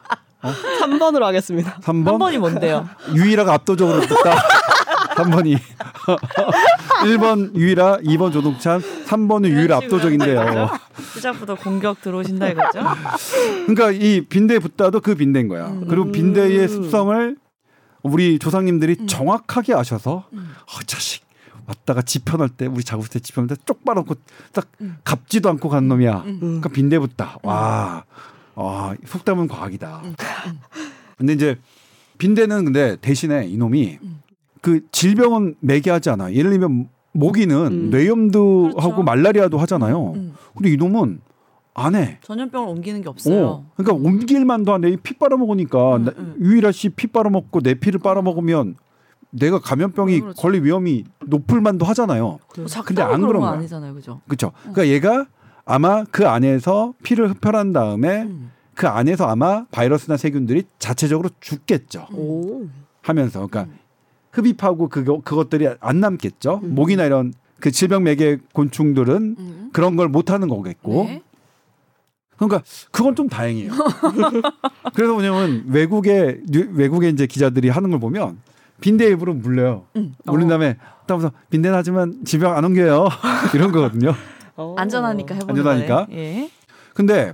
[0.51, 1.77] 3번으로 하겠습니다.
[1.81, 2.05] 3번?
[2.05, 2.87] 한 번이 뭔데요?
[3.15, 4.35] 유일아가 압도적으로 듣다.
[5.15, 5.57] 3번이
[7.03, 10.69] 1번 유일아, 2번 조동찬, 3번은 유일아 압도적인데요.
[11.13, 12.81] 시작부터 공격 들어오신다 이거죠?
[13.67, 15.67] 그러니까 이 빈대 붓다도 그 빈대인 거야.
[15.67, 15.87] 음.
[15.87, 17.37] 그리고 빈대의 습성을
[18.01, 19.07] 우리 조상님들이 음.
[19.07, 20.53] 정확하게 아셔서 음.
[20.61, 21.23] 어, 자식
[21.65, 24.15] 왔다가 지편할 때 우리 작을 때 지편할 때쪽 빨아놓고
[24.51, 24.97] 딱 음.
[25.03, 26.17] 갑지도 않고 간 놈이야.
[26.25, 26.27] 음.
[26.27, 26.39] 음.
[26.39, 27.37] 그러니까 빈대 붓다.
[27.43, 28.03] 와,
[28.55, 30.01] 아, 속담은 과학이다.
[30.05, 30.15] 음.
[31.17, 31.57] 근데 이제
[32.17, 34.21] 빈대는 근데 대신에 이놈이 음.
[34.61, 36.33] 그 질병은 매개하지 않아.
[36.33, 37.89] 예를 들면 모기는 음.
[37.89, 39.03] 뇌염도하고 그렇죠.
[39.03, 40.13] 말라리아도 하잖아요.
[40.15, 40.33] 음.
[40.55, 41.21] 근데 이놈은
[41.75, 42.19] 안 해.
[42.21, 43.45] 전염병을 옮기는 게 없어요.
[43.47, 46.35] 어, 그러니까 옮길만도 한데 피 빨아먹으니까 음, 나- 음.
[46.39, 48.75] 유일아 씨피 빨아먹고 내 피를 빨아먹으면
[49.31, 50.39] 내가 감염병이 그렇죠.
[50.41, 52.23] 걸릴 위험이 높을 만도 하잖아요.
[52.23, 53.47] 뭐 근데 작다고 안 그런 그런 거.
[53.47, 54.21] 아니잖아요, 그죠?
[54.27, 54.51] 그렇죠.
[54.61, 55.25] 그러니까 얘가
[55.65, 58.51] 아마 그 안에서 피를 흡혈한 다음에 음.
[58.75, 62.07] 그 안에서 아마 바이러스나 세균들이 자체적으로 죽겠죠.
[62.13, 62.67] 오.
[63.01, 63.77] 하면서 그러니까 음.
[64.31, 66.61] 흡입하고 그거 그것들이 안 남겠죠.
[66.63, 66.75] 음.
[66.75, 69.69] 모기나 이런 그 질병 매개 곤충들은 음.
[69.73, 71.05] 그런 걸 못 하는 거겠고.
[71.05, 71.21] 네.
[72.35, 73.71] 그러니까 그건 좀 다행이에요.
[74.95, 78.39] 그래서 뭐냐면 외국의 뉴- 외국의 이제 기자들이 하는 걸 보면
[78.81, 79.85] 빈대 일부러 물려요.
[79.95, 80.13] 음.
[80.25, 83.07] 물린 다음에 하면서 빈대는 하지만 질병 안 옮겨요.
[83.53, 84.13] 이런 거거든요.
[84.55, 84.75] 어.
[84.77, 86.05] 안전하니까 해보는 안전하니까?
[86.05, 86.17] 거네.
[86.17, 86.51] 예.
[86.93, 87.33] 근데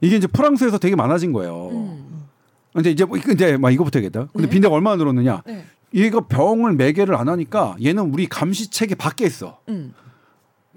[0.00, 1.68] 이게 이제 프랑스에서 되게 많아진 거예요.
[1.70, 2.26] 음.
[2.72, 4.28] 근데 이제 뭐 이제 막 이거부터 얘기했다.
[4.32, 4.50] 근데 네.
[4.50, 5.42] 빈대가 얼마나 늘었느냐?
[5.46, 5.64] 네.
[5.94, 9.60] 얘가 병을 매개를 안 하니까 얘는 우리 감시 체계 밖에 있어.
[9.68, 9.94] 음.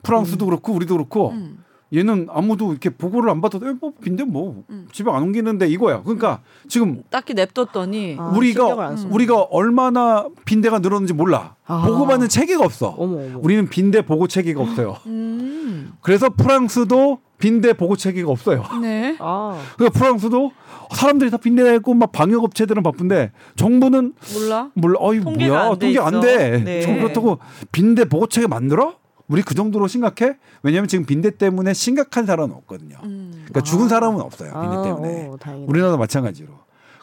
[0.03, 1.63] 프랑스도 그렇고 우리도 그렇고 음.
[1.95, 4.87] 얘는 아무도 이렇게 보고를 안 받아도 에, 뭐 빈대 뭐 음.
[4.91, 6.01] 질병 안 옮기는데 이거야.
[6.03, 9.07] 그러니까 지금 딱히 냅뒀더니 아, 우리가 안 써.
[9.09, 11.55] 우리가 얼마나 빈대가 늘었는지 몰라.
[11.65, 11.85] 아.
[11.85, 12.95] 보고받는 체계가 없어.
[12.97, 13.39] 어머 어머.
[13.41, 14.97] 우리는 빈대 보고 체계가 없어요.
[15.07, 15.93] 음.
[16.01, 18.63] 그래서 프랑스도 빈대 보고 체계가 없어요.
[18.81, 19.15] 네.
[19.19, 19.59] 아.
[19.77, 20.51] 그러니까 프랑스도
[20.91, 24.69] 사람들이 다 빈대가 있고 막 방역 업체들은 바쁜데 정부는 몰라?
[24.75, 24.97] 몰라.
[24.99, 25.69] 어이 통계가 뭐야?
[25.71, 26.19] 안돼 통계 안 있어.
[26.21, 26.63] 돼.
[26.63, 26.97] 네.
[26.99, 27.39] 그렇다고
[27.71, 28.95] 빈대 보고 체계 만들어?
[29.27, 30.37] 우리 그 정도로 심각해?
[30.61, 32.97] 왜냐하면 지금 빈대 때문에 심각한 사람은 없거든요.
[33.03, 33.31] 음.
[33.33, 33.89] 그러니까 죽은 아.
[33.89, 34.51] 사람은 없어요.
[34.51, 35.27] 빈대 아, 때문에.
[35.27, 35.69] 어, 다행이다.
[35.69, 36.49] 우리나라도 마찬가지로.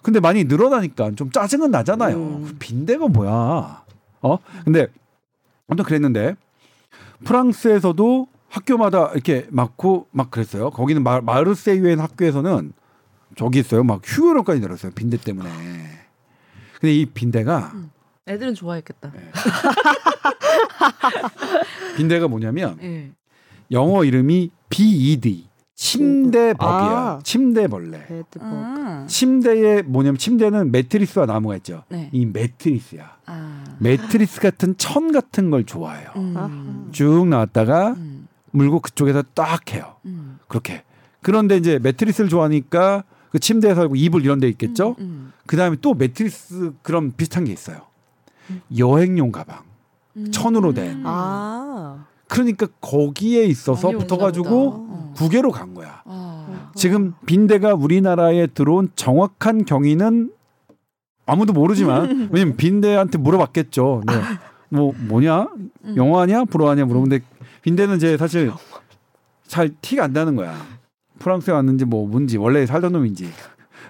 [0.02, 2.16] 근데 많이 늘어나니까 좀 짜증은 나잖아요.
[2.16, 2.56] 음.
[2.58, 3.84] 빈대가 뭐야?
[4.22, 4.38] 어?
[4.64, 4.88] 근데
[5.68, 6.36] 아무튼 그랬는데
[7.24, 10.70] 프랑스에서도 학교마다 이렇게 많고 막 그랬어요.
[10.70, 12.72] 거기는 마, 마르세유엔 학교에서는
[13.36, 13.82] 저기 있어요.
[13.82, 14.92] 막 휴교령까지 내렸어요.
[14.92, 15.48] 빈대 때문에.
[16.74, 17.72] 근데 이 빈대가
[18.26, 19.12] 애들은 좋아했겠다.
[19.12, 19.30] 네.
[21.96, 23.10] 빈대가 뭐냐면 예.
[23.70, 26.58] 영어 이름이 BED 침대버기야.
[26.60, 27.20] 아.
[27.24, 28.06] 침대벌레.
[28.40, 29.04] 아.
[29.08, 31.82] 침대에 뭐냐면 침대는 매트리스와 나무가 있죠.
[31.88, 32.08] 네.
[32.12, 33.16] 이 매트리스야.
[33.26, 33.64] 아.
[33.80, 36.10] 매트리스 같은 천 같은 걸 좋아해요.
[36.16, 36.88] 음.
[36.92, 38.28] 쭉 나왔다가 음.
[38.52, 39.96] 물고 그쪽에서 딱 해요.
[40.04, 40.38] 음.
[40.46, 40.84] 그렇게.
[41.20, 44.94] 그런데 이제 매트리스를 좋아하니까 그 침대에 살고 이불 이런 데 있겠죠.
[45.00, 45.32] 음.
[45.46, 47.80] 그 다음에 또 매트리스 그런 비슷한 게 있어요.
[48.76, 49.60] 여행용 가방.
[50.16, 50.30] 음.
[50.30, 50.98] 천으로 된.
[50.98, 51.02] 음.
[51.06, 52.06] 아.
[52.28, 54.68] 그러니까 거기에 있어서 붙어가지고.
[54.68, 54.92] 어.
[55.16, 56.02] 국외로 간 거야.
[56.04, 56.70] 아.
[56.74, 60.32] 지금 빈대가 우리나라에 들어온 정확한 경위는
[61.26, 64.02] 아무도 모르지만 왜냐면 빈대한테 물어봤겠죠.
[64.06, 64.14] 네.
[64.70, 65.48] 뭐 뭐냐
[65.84, 65.96] 음.
[65.96, 67.24] 영어하냐 불어하냐 물어보는데
[67.62, 68.50] 빈대는 이제 사실
[69.46, 70.54] 잘 티가 안 나는 거야.
[71.18, 73.30] 프랑스에 왔는지 뭐 뭔지 원래 살던 놈인지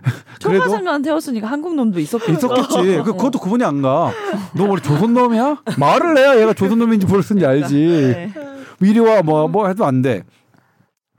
[0.38, 2.32] 초가살만 태웠으니까 한국 놈도 있었겠죠.
[2.32, 2.96] 있었겠지.
[2.98, 4.12] 그, 그것도 구분이 안 가.
[4.54, 5.62] 너 우리 조선 놈이야?
[5.78, 7.74] 말을 해야 얘가 조선 놈인지 벌쓴지 알지.
[7.74, 8.32] 네.
[8.80, 10.24] 이리 와뭐뭐 해도 안 돼.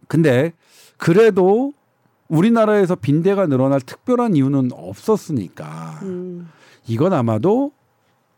[0.08, 0.54] 근데
[0.98, 1.74] 그래도
[2.28, 6.50] 우리나라에서 빈대가 늘어날 특별한 이유는 없었으니까 음.
[6.88, 7.72] 이건 아마도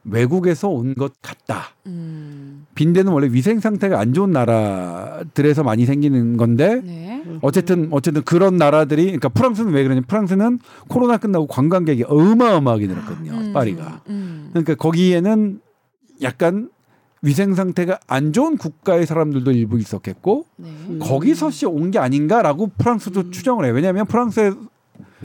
[0.06, 1.70] 외국에서 온 것 같다.
[1.88, 2.66] 음.
[2.76, 7.24] 빈대는 원래 위생 상태가 안 좋은 나라들에서 많이 생기는 건데 네.
[7.42, 10.02] 어쨌든 어쨌든 그런 나라들이 그러니까 프랑스는 왜 그러냐?
[10.08, 13.32] 프랑스는 코로나 끝나고 관광객이 어마어마하게 늘었거든요.
[13.34, 13.54] 음.
[13.54, 14.02] 파리가.
[14.10, 14.50] 음.
[14.52, 15.60] 그러니까 거기에는
[16.22, 16.70] 약간
[17.22, 20.68] 위생 상태가 안 좋은 국가의 사람들도 일부 있었겠고 네.
[20.90, 21.00] 음.
[21.02, 23.70] 거기서 씨 온 게 아닌가라고 프랑스도 추정을 해.
[23.72, 24.54] 왜냐하면 프랑스의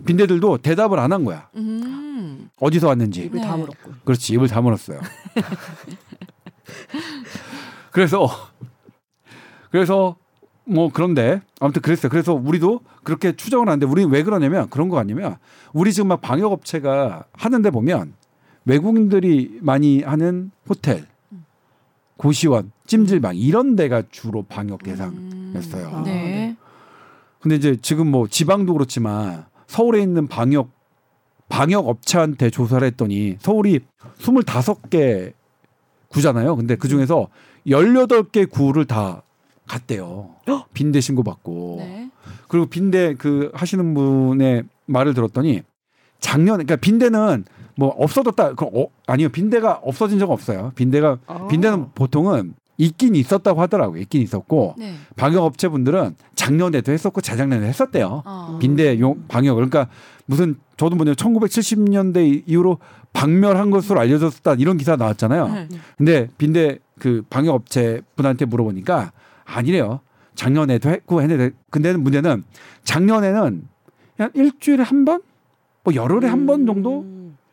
[0.07, 1.49] 빈대들도 대답을 안 한 거야.
[1.57, 2.49] 음.
[2.61, 3.25] 어디서 왔는지.
[3.25, 3.47] 입을 네.
[3.47, 3.97] 다물었군.
[4.05, 5.01] 그렇지 입을 다 물었어요.
[7.93, 8.29] 그래서
[9.71, 10.17] 그래서
[10.65, 12.11] 뭐 그런데 아무튼 그랬어요.
[12.11, 15.37] 그래서 우리도 그렇게 추정을 하는데 우리 왜 그러냐면 그런 거 같냐면
[15.73, 18.15] 우리 지금 막 방역 업체가 하는데 보면
[18.67, 21.07] 외국인들이 많이 하는 호텔,
[22.17, 25.89] 고시원, 찜질방 이런 데가 주로 방역 대상이었어요.
[25.89, 26.03] 음.
[26.05, 26.57] 네.
[27.41, 30.71] 근데 이제 지금 뭐 지방도 그렇지만 서울에 있는 방역
[31.49, 33.81] 방역 업체한테 조사를 했더니 서울이
[34.19, 35.33] 25개
[36.09, 36.57] 구잖아요.
[36.57, 37.29] 근데 그 중에서
[37.69, 39.23] 18개 구를 다
[39.69, 40.31] 갔대요.
[40.75, 41.77] 빈대 신고 받고.
[41.79, 42.11] 네.
[42.49, 45.63] 그리고 빈대 그 하시는 분의 말을 들었더니
[46.19, 47.45] 작년 그러니까 빈대는
[47.77, 48.55] 뭐 없어졌다.
[48.55, 49.29] 그 어, 아니요.
[49.29, 50.73] 빈대가 없어진 적 없어요.
[50.75, 51.47] 빈대가 아.
[51.47, 54.01] 빈대는 보통은 있긴 있었다고 하더라고요.
[54.01, 54.95] 있긴 있었고 네.
[55.15, 58.23] 방역 업체분들은 작년에도 했었고 재작년에도 했었대요.
[58.25, 58.59] 어.
[58.59, 59.89] 빈대 용 방역 그러니까
[60.25, 62.79] 무슨 저도 뭐냐 1970년대 이후로
[63.13, 65.49] 박멸한 것으로 알려졌다 이런 기사 나왔잖아요.
[65.49, 65.69] 네.
[65.99, 69.13] 근데 빈대 그 방역 업체 분한테 물어보니까
[69.45, 70.01] 아니래요.
[70.35, 72.45] 작년에도 했고 했는데 근데 문제는
[72.85, 73.69] 작년에는
[74.17, 75.21] 그냥 일주일에 한 번,
[75.85, 77.05] 뭐 열흘에 한번 정도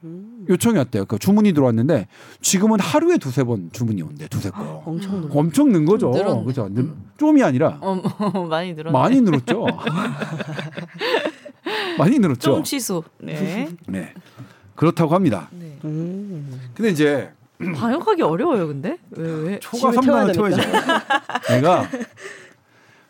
[0.03, 0.39] 음.
[0.41, 0.45] 음.
[0.49, 1.05] 요청이 왔대요.
[1.05, 2.07] 그 주문이 들어왔는데
[2.41, 4.27] 지금은 하루에 두세 번 주문이 온대.
[4.27, 4.81] 두세 건.
[4.86, 6.12] 엄청 늘 엄청 는 거죠.
[6.45, 6.69] 그죠?
[6.71, 7.95] 늘- 좀이 아니라 어,
[8.49, 8.91] 많이 늘었네.
[8.97, 9.65] 많이 늘었죠.
[11.97, 12.39] 많이 늘었죠.
[12.39, 13.03] 좀 취소.
[13.19, 13.69] 네.
[13.88, 14.13] 네.
[14.75, 15.49] 그렇다고 합니다.
[15.51, 15.77] 네.
[15.86, 16.60] 음.
[16.75, 17.31] 근데 이제
[17.75, 19.60] 방역하기 어려워요, 근데 왜 왜?
[19.60, 20.69] 초과 집을 태워야 3만원 태워야죠.
[21.49, 21.89] 내가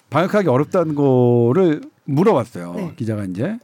[0.09, 2.73] 방역하기 어렵다는 거를 물어봤어요.
[2.75, 2.93] 네.
[2.95, 3.59] 기자가 이제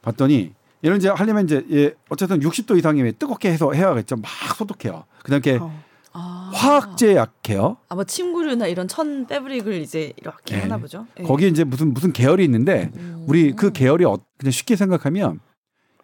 [0.00, 0.52] 봤더니
[0.84, 4.16] 이런 이제 하려면 이제 예, 어쨌든 60도 이상이면 뜨겁게 해서 해야겠죠.
[4.16, 5.04] 막 소독해요.
[5.22, 5.82] 그다음에 어.
[6.12, 6.50] 아.
[6.52, 7.78] 화학제 약해요.
[7.88, 10.60] 아마 침구류나 이런 천 패브릭을 이제 이렇게 네.
[10.60, 11.06] 하나 보죠.
[11.16, 11.24] 네.
[11.24, 13.24] 거기에 이제 무슨 무슨 계열이 있는데 음.
[13.26, 15.40] 우리 그 계열이 어, 그냥 쉽게 생각하면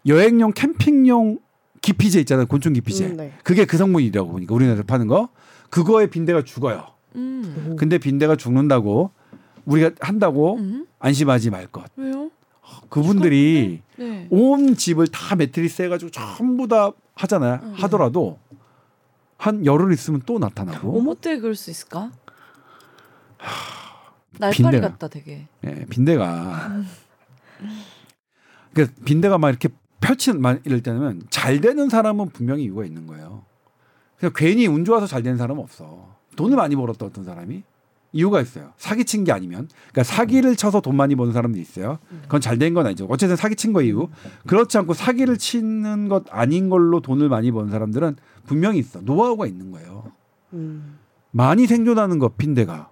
[0.07, 1.41] 여행용 캠핑용
[1.83, 2.47] 기피제 있잖아요.
[2.47, 3.07] 곤충 기피제.
[3.07, 3.35] 음, 네.
[3.45, 5.29] 그게 그 성분이라고 보니까 우리나라에서 파는 거.
[5.69, 6.87] 그거에 빈대가 죽어요.
[7.17, 7.77] 음.
[7.79, 9.11] 근데 빈대가 죽는다고
[9.67, 10.87] 우리가 한다고 음.
[11.01, 11.85] 안심하지 말 것.
[11.97, 12.31] 왜요?
[12.91, 14.27] 그분들이 네.
[14.31, 17.61] 온 집을 다 매트리스 해가지고 전부 다 하잖아요.
[17.63, 17.73] 음.
[17.75, 18.39] 하더라도
[19.37, 21.11] 한 열흘 있으면 또 나타나고.
[21.11, 22.13] 어떻게 그럴 수 있을까?
[24.39, 24.89] 날파리 빈대가.
[24.91, 25.47] 같다 되게.
[25.65, 26.83] 예, 빈대가.
[28.73, 29.69] 그러니까 빈대가 막 이렇게
[30.01, 33.45] 펼치는 만 이럴 때는 잘 되는 사람은 분명히 이유가 있는 거예요.
[34.19, 36.17] 그냥 괜히 운 좋아서 잘 되는 사람은 없어.
[36.37, 37.63] 돈을 많이 벌었던 어떤 사람이
[38.13, 38.73] 이유가 있어요.
[38.77, 41.99] 사기친 게 아니면, 그러니까 사기를 쳐서 돈 많이 버는 사람도 있어요.
[42.23, 43.07] 그건 잘 된 건 아니죠.
[43.09, 44.09] 어쨌든 사기친 거 이유.
[44.47, 49.01] 그렇지 않고 사기를 치는 것 아닌 걸로 돈을 많이 버는 사람들은 분명히 있어.
[49.01, 50.11] 노하우가 있는 거예요.
[50.55, 50.99] 음.
[51.31, 52.91] 많이 생존하는 것 빈대가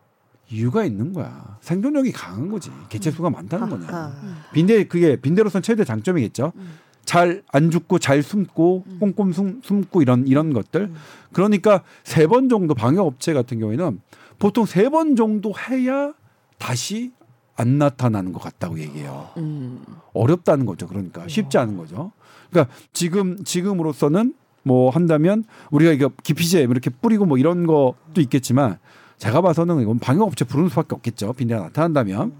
[0.50, 1.58] 이유가 있는 거야.
[1.60, 2.70] 생존력이 강한 거지.
[2.88, 4.12] 개체 수가 많다는 거냐.
[4.52, 6.52] 빈대 그게 빈대로선 최대 장점이겠죠.
[6.54, 6.78] 음.
[7.04, 8.96] 잘안 죽고 잘 숨고 음.
[9.00, 10.82] 꼼꼼 숨, 숨고 이런 이런 것들.
[10.82, 10.94] 음.
[11.32, 14.00] 그러니까 세 번 정도 방역 업체 같은 경우에는
[14.38, 16.12] 보통 세 번 정도 해야
[16.58, 17.12] 다시
[17.56, 19.28] 안 나타나는 것 같다고 얘기해요.
[19.36, 19.84] 음.
[20.12, 20.86] 어렵다는 거죠.
[20.86, 22.12] 그러니까 쉽지 않은 거죠.
[22.50, 28.78] 그러니까 지금 지금으로서는 뭐 한다면 우리가 이거 기피제 이렇게 뿌리고 뭐 이런 것도 있겠지만
[29.18, 31.32] 제가 봐서는 이건 방역업체 부르는 수밖에 없겠죠.
[31.32, 32.32] 빈대가 나타난다면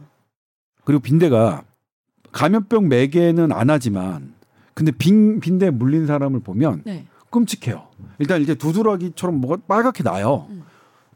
[0.85, 1.65] 그리고 빈대가
[2.33, 4.35] 감염병 매개는 안 하지만
[4.75, 7.07] 근데 빈 빈대 물린 사람을 보면 네.
[7.31, 7.89] 끔찍해요.
[8.21, 10.47] 일단 이제 두드러기처럼 뭐가 빨갛게 나요.
[10.51, 10.63] 음.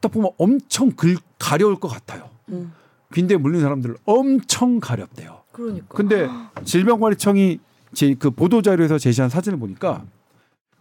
[0.03, 2.29] 딱 보면 엄청 글, 가려울 것 같아요.
[2.51, 2.73] 음.
[3.13, 5.43] 빈대 물린 사람들 엄청 가렵대요.
[5.53, 5.87] 그러니까.
[5.89, 6.29] 근데
[6.65, 7.61] 질병관리청이
[7.95, 10.05] 제 그 보도 자료에서 제시한 사진을 보니까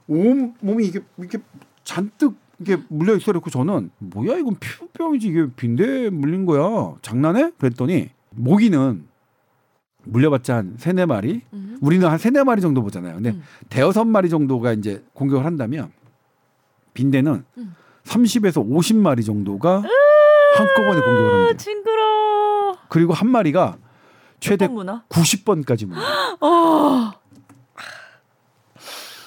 [0.08, 1.40] 온 몸이 이게 이렇게
[1.84, 7.52] 잔뜩 이게 물려 있어 그랬고 저는 뭐야 이건 피부병이지 이게 빈대 물린 거야 장난해?
[7.58, 9.06] 그랬더니 모기는
[10.04, 11.78] 물려봤자 한 세네 마리 음.
[11.82, 13.16] 우리는 한 세네 마리 정도 보잖아요.
[13.16, 13.44] 근데 음.
[13.70, 15.92] 대여섯 마리 정도가 이제 공격을 한다면
[16.94, 17.76] 빈대는 음.
[18.06, 19.84] 30에서 50마리 정도가
[20.56, 21.58] 한꺼번에 공격을 아, 합니다.
[21.58, 22.78] 징그러.
[22.90, 23.78] 그리고 한 마리가
[24.40, 25.04] 최대 몇번 문화?
[25.10, 26.02] 90번까지 물려.
[26.42, 27.14] 아.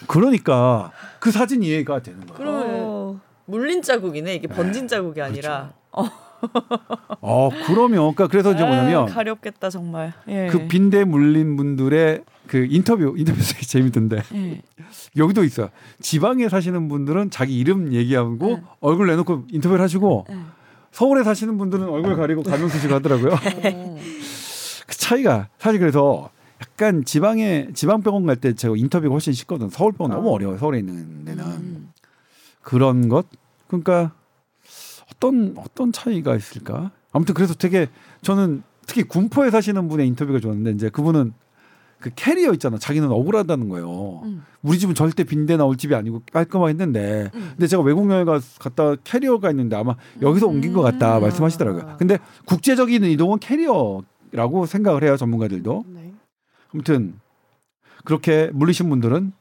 [0.06, 2.36] 그러니까 그 사진 이해가 되는 거야.
[2.36, 3.20] 그러면 어.
[3.46, 4.34] 물린 자국이네.
[4.34, 5.72] 이게 번진 자국이 아니라.
[7.20, 10.12] 어 그러면 그러니까 그래서 이제 아, 뭐냐면 가렵겠다 정말.
[10.28, 10.48] 예.
[10.48, 14.62] 그 빈대 물린 분들의 그 인터뷰 인터뷰 되게 재밌던데 예.
[15.16, 15.70] 여기도 있어요.
[16.00, 18.62] 지방에 사시는 분들은 자기 이름 얘기하고 네.
[18.80, 20.36] 얼굴 내놓고 인터뷰를 하시고 예.
[20.92, 23.32] 서울에 사시는 분들은 얼굴 가리고 가명 쓰시고 하더라고요.
[23.32, 23.98] 어.
[24.86, 26.30] 그 차이가 사실 그래서
[26.60, 29.68] 약간 지방에 지방 병원 갈 때 제가 인터뷰가 훨씬 쉽거든.
[29.70, 30.16] 서울 병원 아.
[30.16, 30.58] 너무 어려워요.
[30.58, 31.90] 서울에 있는 데는 음.
[32.62, 33.26] 그런 것
[33.66, 34.12] 그러니까
[35.12, 36.90] 어떤 어떤 차이가 있을까?
[37.12, 37.88] 아무튼 그래서 되게
[38.22, 41.32] 저는 특히 군포에 사시는 분의 인터뷰가 좋았는데 이제 그분은
[42.04, 42.76] 그 캐리어 있잖아.
[42.76, 44.20] 자기는 억울하다는 거예요.
[44.24, 44.44] 음.
[44.62, 47.52] 우리 집은 절대 빈대 나올 집이 아니고 깔끔하게 했는데 음.
[47.52, 51.22] 근데 제가 외국 여행 가 갔다 캐리어가 있는데 아마 여기서 옮긴 것 같다 음.
[51.22, 51.96] 말씀하시더라고요.
[51.98, 55.84] 근데 국제적인 이동은 캐리어라고 생각을 해요 전문가들도.
[55.88, 56.12] 네.
[56.74, 57.14] 아무튼
[58.04, 59.32] 그렇게 물리신 분들은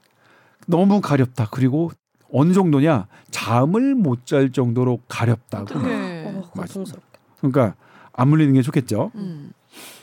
[0.66, 1.50] 너무 가렵다.
[1.52, 1.92] 그리고
[2.32, 5.68] 어느 정도냐 잠을 못 잘 정도로 가렵다고.
[5.78, 7.20] 어, 고통스럽게.
[7.42, 7.76] 그러니까
[8.14, 9.12] 안 물리는 게 좋겠죠.
[9.16, 9.52] 음.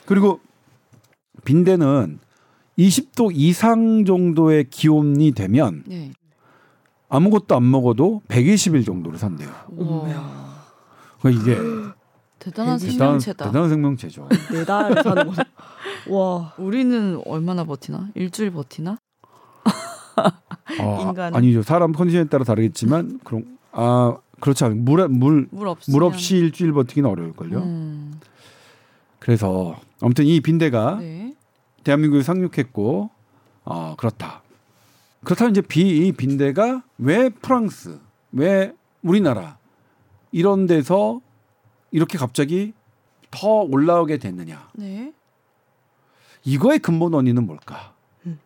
[0.05, 0.41] 그리고
[1.47, 2.19] 빈대는
[2.81, 6.13] 20도 이상 정도의 기온이 되면 네.
[7.09, 9.49] 아무것도 안 먹어도 120일 정도를 산대요.
[9.77, 10.07] 우와.
[11.21, 11.59] 그러니까 이게
[12.39, 13.47] 대단한 생명체다.
[13.47, 14.29] 대단한 생명체죠.
[14.53, 15.43] 네 달 사는 거.
[16.09, 16.55] 와.
[16.57, 18.09] 우리는 얼마나 버티나?
[18.15, 18.97] 일주일 버티나?
[20.17, 20.33] 아,
[21.03, 21.35] 인간.
[21.35, 21.63] 아니죠.
[21.63, 24.79] 사람 컨디션에 따라 다르겠지만 그럼 아 그렇지 않아요.
[24.81, 25.91] 물물 물 없이.
[25.91, 27.59] 물 없이 일주일 버티기는 어려울 걸요.
[27.59, 28.19] 음.
[29.19, 31.30] 그래서 아무튼 이 빈대가 네.
[31.85, 33.11] 대한민국에 상륙했고
[33.65, 34.43] 어, 그렇다.
[35.25, 37.99] 그렇다면 이제 비, 이 빈대가 왜 프랑스,
[38.33, 39.59] 왜 우리나라
[40.33, 41.21] 이런 데서
[41.91, 42.73] 이렇게 갑자기
[43.31, 44.69] 더 올라오게 됐느냐?
[44.75, 45.13] 네.
[46.45, 47.95] 이거의 근본 원인은 뭘까?
[48.27, 48.39] 음.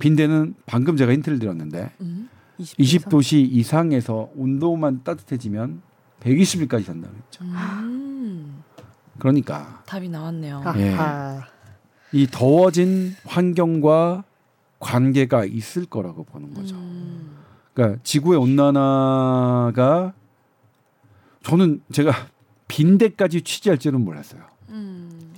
[0.00, 2.28] 빈대는 방금 제가 힌트를 드렸는데 음.
[2.58, 5.82] 20도씨 이상에서 온도만 따뜻해지면
[6.20, 7.44] 120일까지 산다고 했죠.
[7.44, 8.64] 음.
[9.18, 10.62] 그러니까 답이 나왔네요.
[10.76, 10.96] 예.
[12.12, 14.24] 이 더워진 환경과
[14.80, 16.76] 관계가 있을 거라고 보는 거죠.
[16.76, 17.36] 음.
[17.74, 20.14] 그러니까 지구의 온난화가
[21.42, 22.12] 저는 제가
[22.68, 24.42] 빈대까지 취재할 줄은 몰랐어요.
[24.70, 25.34] 음.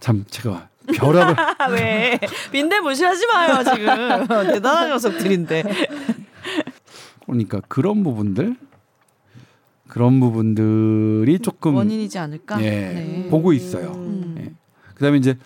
[0.00, 2.18] 참 제가 벼락을 아, 왜?
[2.50, 4.26] 빈대 무시하지 마요, 지금.
[4.52, 5.62] 대단한 녀석들인데.
[7.26, 8.56] 그러니까 그런 부분들
[9.86, 12.62] 그런 부분들이 조금 원인이지 않을까?
[12.62, 13.28] 예, 네.
[13.28, 13.92] 보고 있어요.
[13.92, 14.36] 음.
[14.38, 14.52] 예.
[14.94, 15.36] 그다음에 이제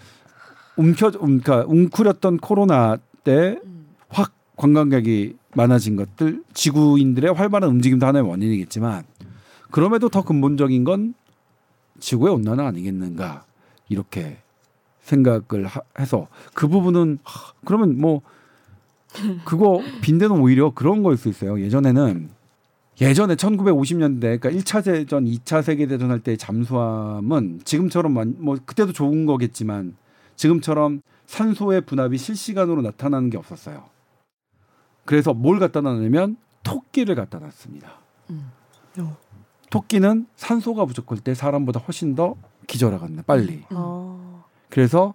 [0.76, 3.86] 움켜 그러니까 웅크렸던 코로나 때 음.
[4.08, 9.04] 확 관광객이 많아진 것들 지구인들의 활발한 움직임도 하나의 원인이겠지만
[9.70, 11.14] 그럼에도 더 근본적인 건
[12.00, 13.44] 지구의 온난화 아니겠는가
[13.88, 14.38] 이렇게
[15.02, 18.22] 생각을 하, 해서 그 부분은 하, 그러면 뭐
[19.44, 21.60] 그거 빈대는 오히려 그런 거일 수 있어요.
[21.60, 22.30] 예전에는
[23.00, 28.92] 예전에 1950년대 그러니까 1차 세전, 2차 세계 대전 할 때 잠수함은 지금처럼 완- 뭐 그때도
[28.92, 29.96] 좋은 거겠지만
[30.36, 33.84] 지금처럼 산소의 분압이 실시간으로 나타나는 게 없었어요.
[35.04, 37.92] 그래서 뭘 갖다 놨냐면 토끼를 갖다 놨습니다.
[38.30, 38.50] 음.
[38.98, 39.16] 어.
[39.70, 43.22] 토끼는 산소가 부족할 때 사람보다 훨씬 더 기절하거든요.
[43.22, 43.56] 빨리.
[43.56, 43.64] 음.
[43.72, 44.44] 어.
[44.70, 45.14] 그래서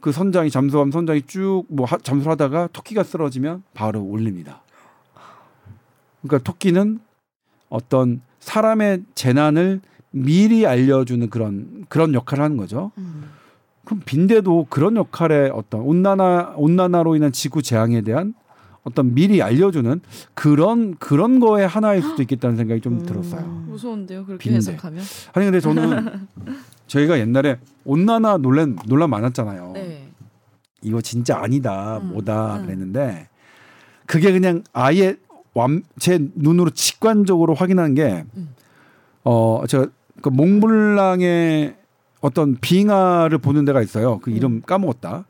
[0.00, 4.62] 그 선장이 잠수함 선장이 쭉 뭐 잠수를 하다가 토끼가 쓰러지면 바로 올립니다.
[6.22, 7.00] 그러니까 토끼는
[7.68, 12.90] 어떤 사람의 재난을 미리 알려주는 그런 그런 역할을 하는 거죠.
[12.98, 13.30] 음.
[13.84, 18.34] 그럼 빈대도 그런 역할의 어떤 온난화 온난화로 인한 지구 재앙에 대한
[18.84, 20.00] 어떤 미리 알려주는
[20.34, 23.06] 그런 그런 거의 하나일 수도 있겠다는 생각이 좀 음.
[23.06, 23.46] 들었어요.
[23.68, 24.56] 무서운데요, 그렇게 빈대.
[24.72, 25.02] 해석하면?
[25.32, 26.26] 아니 근데 저는
[26.86, 29.72] 저희가 옛날에 온난화 논란 논란 많았잖아요.
[29.74, 30.08] 네.
[30.82, 32.66] 이거 진짜 아니다 음, 뭐다 음.
[32.66, 33.28] 그랬는데
[34.06, 35.16] 그게 그냥 아예
[35.54, 38.54] 완, 제 눈으로 직관적으로 확인한 게 음.
[39.24, 39.86] 어, 제가
[40.22, 41.76] 그 몽블랑의
[42.22, 44.18] 어떤 빙하를 보는 데가 있어요.
[44.20, 45.26] 그 이름 까먹었다.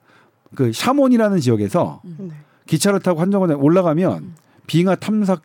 [0.55, 2.29] 그 샤몬이라는 지역에서 네.
[2.67, 4.35] 기차를 타고 한정원에 올라가면 음.
[4.67, 5.39] 빙하 탐사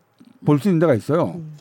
[0.46, 1.34] 볼 수 있는 데가 있어요.
[1.36, 1.54] 음.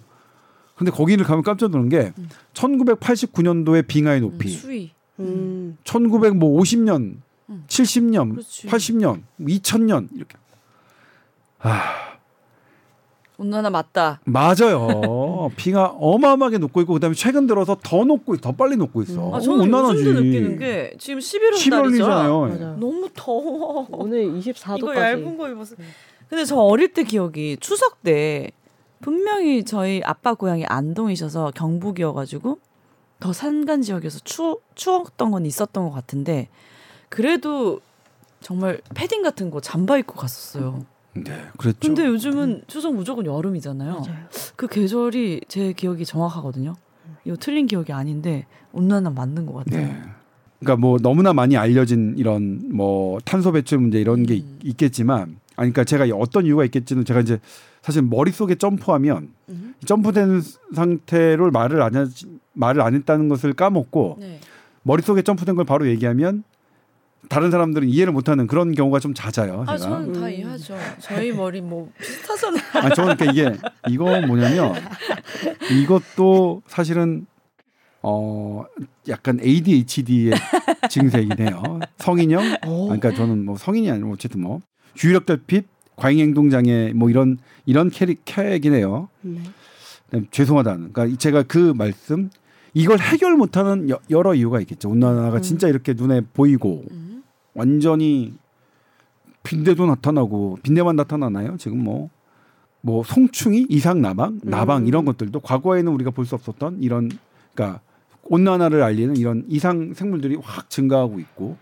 [0.75, 2.29] 근데 거기를 가면 깜짝 놀란 게 음.
[2.53, 4.91] 1989년도의 빙하의 음, 높이, 수위.
[5.21, 5.79] 음.
[5.85, 7.17] 1950년,
[7.49, 7.65] 음.
[7.67, 8.67] 70년, 그렇지.
[8.67, 10.37] 80년, 2000년 이렇게.
[11.61, 12.16] 아
[13.39, 14.21] 온난화 맞다.
[14.25, 15.51] 맞아요.
[15.57, 19.29] 빙하 어마어마하게 녹고 있고 그다음에 최근 들어서 더 녹고 있- 더 빨리 녹고 있어.
[19.29, 19.35] 음.
[19.35, 19.99] 아, 어, 저는 온난화지.
[20.01, 22.53] 요즘도 느끼는 게 지금 11월 11월이잖아요.
[22.55, 22.65] 예.
[22.81, 23.87] 너무 더워.
[23.91, 24.79] 오늘 24도까지.
[24.79, 25.77] 이거 얇은 거 입었어.
[26.29, 28.51] 근데 저 어릴 때 기억이 추석 때
[29.01, 32.59] 분명히 저희 아빠 고향이 안동이셔서 경북이어가지고
[33.21, 36.49] 더 산간 지역에서 추, 추웠던 건 있었던 것 같은데
[37.11, 37.81] 그래도
[38.41, 40.85] 정말 패딩 같은 거 잠바 입고 갔었어요.
[41.25, 41.79] 네, 그랬죠.
[41.81, 43.93] 근데 요즘은 추석 무조건 여름이잖아요.
[43.93, 44.17] 맞아요.
[44.57, 46.75] 그 계절이 제 기억이 정확하거든요.
[47.25, 49.87] 이거 틀린 기억이 아닌데 온난화 맞는 것 같아요.
[49.87, 50.03] 네.
[50.61, 54.59] 그러니까 뭐 너무나 많이 알려진 이런 뭐 탄소 배출 문제 이런 게 있- 음.
[54.65, 55.23] 있겠지만
[55.57, 57.39] 아니 그러니까 제가 어떤 이유가 있겠지는 제가 이제
[57.83, 59.75] 사실 머릿속에 점프하면 음.
[59.85, 60.41] 점프된
[60.75, 62.07] 상태로 말을 안 하,
[62.55, 64.41] 말을 안 했다는 것을 까먹고 네.
[64.83, 66.43] 머릿속에 점프된 걸 바로 얘기하면
[67.29, 69.65] 다른 사람들은 이해를 못하는 그런 경우가 좀 잦아요.
[69.67, 69.91] 아 제가.
[69.91, 70.31] 저는 다 음.
[70.31, 70.77] 이해하죠.
[71.01, 72.63] 저희 머리 뭐 비슷하잖아요.
[72.75, 73.59] 아, 저는 그러니까 이게
[73.89, 74.75] 이거 뭐냐면
[75.71, 77.27] 이것도 사실은
[78.03, 78.65] 어
[79.09, 80.33] 약간 ADHD의
[80.89, 81.81] 증세이긴 해요.
[81.99, 82.59] 성인형.
[82.65, 82.85] 어.
[82.85, 84.61] 그러니까 저는 뭐 성인이 아니고 어쨌든 뭐
[84.95, 89.09] 주의력 결핍, 과잉 행동 장애 뭐 이런 이런 캐릭 캐이긴 해요.
[89.23, 89.41] 네.
[90.07, 90.93] 그다음에 죄송하다는.
[90.93, 92.31] 그러니까 제가 그 말씀
[92.75, 94.91] 이걸 해결 못하는 여, 여러 이유가 있겠죠.
[94.91, 95.43] 온난화가 음.
[95.43, 97.06] 진짜 이렇게 눈에 보이고 음.
[97.57, 98.35] 완전히
[99.43, 101.57] 빈대도 나타나고 빈대만 나타나나요?
[101.57, 102.11] 지금 뭐.
[102.83, 104.87] 뭐 송충이, 이상 나방, 나방 음.
[104.87, 107.11] 이런 것들도 과거에는 우리가 볼 수 없었던 이런
[107.53, 107.81] 그러니까
[108.23, 111.57] 온난화를 알리는 이런 이상 생물들이 확 증가하고 있고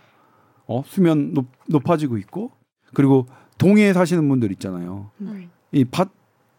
[0.66, 2.51] 어 수면 높, 높아지고 있고
[2.92, 3.26] 그리고
[3.57, 5.11] 동해에 사시는 분들 있잖아요.
[5.22, 5.49] 음.
[5.72, 6.05] 이 파,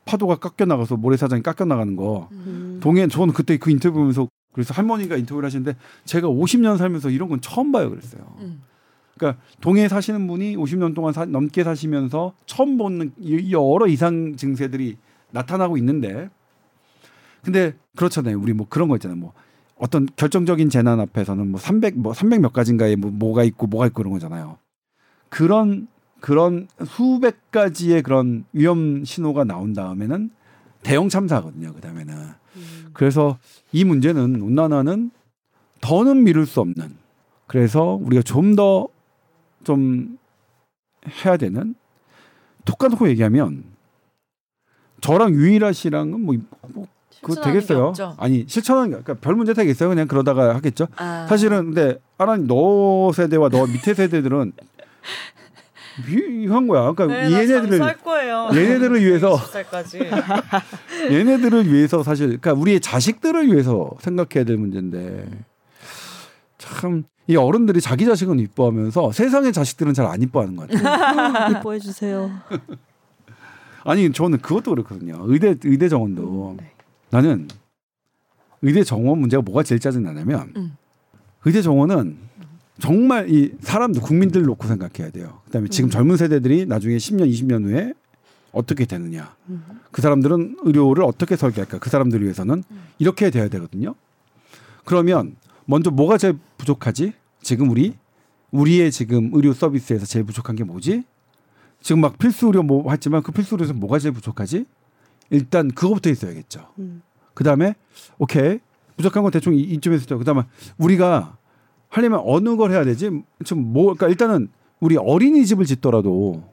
[0.06, 2.80] 파도가 깎여 나가서 모래사장이 깎여 나가는 거 음.
[2.82, 5.76] 동해 저는 그때 그 인터뷰 보면서 그래서 할머니가 인터뷰를 하시는데
[6.06, 8.24] 제가 50년 살면서 이런 건 처음 봐요 그랬어요.
[8.40, 8.64] 음.
[9.18, 14.97] 그러니까 동해에 사시는 분이 50년 동안 사- 넘게 사시면서 처음 보는 이- 여러 이상 증세들이
[15.32, 16.30] 나타나고 있는데
[17.43, 18.39] 근데 그렇잖아요.
[18.39, 19.18] 우리 뭐 그런 거 있잖아요.
[19.18, 19.34] 뭐
[19.78, 23.95] 어떤 결정적인 재난 앞에서는 뭐 300, 뭐 300 몇 가지인가에 뭐 뭐가 있고 뭐가 있고
[24.01, 24.57] 그런 거잖아요.
[25.30, 25.88] 그런
[26.22, 30.32] 그런 수백 가지의 그런 위험 신호가 나온 다음에는
[30.82, 31.74] 대형 참사거든요.
[31.74, 32.13] 그 다음에는
[32.55, 32.86] 음.
[32.93, 33.38] 그래서
[33.72, 35.11] 이 문제는 온난화는
[35.82, 36.95] 더는 미룰 수 없는
[37.47, 38.88] 그래서 우리가 좀 더
[39.66, 40.18] 좀
[41.26, 41.76] 해야 되는
[42.63, 43.63] 톡 까놓고 얘기하면
[45.01, 46.36] 저랑 유일아 씨랑은 뭐,
[46.70, 46.88] 뭐
[47.22, 47.93] 그거 되겠어요.
[48.18, 49.89] 아니 실천하는 게 그러니까 별 문제 되겠어요.
[49.89, 50.88] 그냥 그러다가 하겠죠.
[50.95, 51.26] 아.
[51.28, 54.53] 사실은 근데 아라니 너 세대와 너 밑에 세대들은
[56.43, 56.91] 이한 거야.
[56.91, 57.95] 그러니까 네, 나 얘네들을.
[58.53, 60.05] 얘네들을 위해서 20살까지.
[61.11, 65.28] 얘네들을 위해서 사실 그러니까 우리의 자식들을 위해서 생각해야 될 문제인데
[66.57, 71.58] 참 이 어른들이 자기 자식은 이뻐하면서 세상의 자식들은 잘 안 이뻐하는 것 같아요.
[71.60, 72.30] 이뻐해 주세요.
[73.84, 75.20] 아니 저는 그것도 그렇거든요.
[75.26, 76.72] 의대 의대 정원도 네.
[77.10, 77.48] 나는
[78.62, 80.76] 의대 정원 문제가 뭐가 제일 짜증 나냐면 음.
[81.44, 82.18] 의대 정원은
[82.80, 85.40] 정말 이 사람들 국민들 놓고 생각해야 돼요.
[85.46, 85.92] 그다음에 지금 음.
[85.92, 87.94] 젊은 세대들이 나중에 10년 20년 후에
[88.52, 89.36] 어떻게 되느냐.
[89.50, 89.64] 음.
[89.92, 91.80] 그 사람들은 의료를 어떻게 설계할까?
[91.80, 92.82] 그 사람들을 위해서는 음.
[93.00, 93.96] 이렇게 돼야 되거든요.
[94.84, 97.13] 그러면 먼저 뭐가 제일 부족하지?
[97.41, 97.93] 지금 우리
[98.51, 101.03] 우리의 지금 의료 서비스에서 제일 부족한 게 뭐지?
[101.82, 104.66] 지금 막 필수 의료 뭐 했지만 그 필수 의료에서 뭐가 제일 부족하지?
[105.30, 106.68] 일단 그거부터 있어야겠죠.
[106.80, 107.01] 음.
[107.34, 107.76] 그 다음에
[108.18, 108.59] 오케이
[108.97, 110.18] 부족한 건 대충 이- 이쯤에서.
[110.18, 110.43] 그 다음에
[110.78, 111.38] 우리가
[111.89, 113.09] 하려면 어느 걸 해야 되지?
[113.43, 114.49] 지금 뭐 그러니까 일단은
[114.80, 116.43] 우리 어린이집을 짓더라도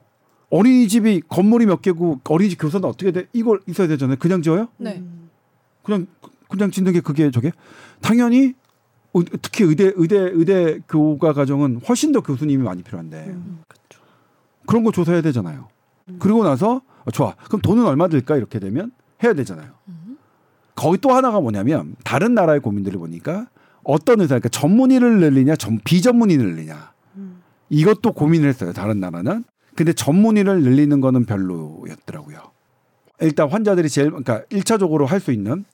[0.49, 3.27] 어린이집이 건물이 몇 개고 어린이집 교사는 어떻게 돼?
[3.33, 4.17] 이걸 있어야 되잖아요.
[4.19, 4.67] 그냥 지어요?
[4.77, 4.97] 네.
[4.97, 5.29] 음.
[5.83, 6.07] 그냥
[6.49, 7.51] 그냥 짓는 게 그게 저게
[8.01, 8.55] 당연히 의-
[9.41, 13.61] 특히 의대 의대 의대 교과 과정은 훨씬 더 교수님이 많이 필요한데 음.
[13.67, 14.03] 그렇죠.
[14.65, 15.67] 그런 거 조사해야 되잖아요.
[16.09, 16.17] 음.
[16.19, 17.35] 그리고 나서 어, 좋아.
[17.45, 18.91] 그럼 돈은 얼마 들까 이렇게 되면
[19.23, 19.69] 해야 되잖아요.
[19.89, 20.17] 음.
[20.75, 23.47] 거기 또 하나가 뭐냐면 다른 나라의 고민들을 보니까
[23.83, 27.41] 어떤 의사 그러니까 전문의를 늘리냐 전 비전문의를 늘리냐 음.
[27.69, 28.73] 이것도 고민을 했어요.
[28.73, 29.43] 다른 나라는.
[29.75, 32.37] 근데 전문의를 늘리는 거는 별로였더라고요.
[33.21, 35.65] 일단 환자들이 제일 그러니까 일차적으로 할 수 있는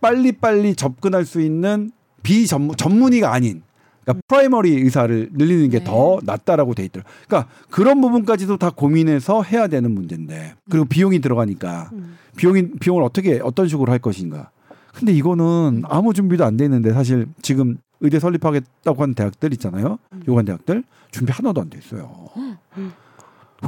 [0.00, 1.90] 빨리빨리 접근할 수 있는
[2.24, 3.62] 비전문 전문의가 아닌
[4.02, 5.84] 그러니까 primary 의사를 늘리는 게 네.
[5.84, 7.14] 더 낫다라고 돼 있더라고요.
[7.28, 12.16] 그러니까 그런 부분까지도 다 고민해서 해야 되는 문제인데 그리고 비용이 들어가니까 음.
[12.36, 14.50] 비용이 비용을 어떻게 어떤 식으로 할 것인가.
[14.92, 19.98] 근데 이거는 아무 준비도 안 돼 있는데 사실 지금 의대 설립하겠다고 하는 대학들 있잖아요.
[20.28, 22.28] 요관 대학들 준비 하나도 안 돼 있어요.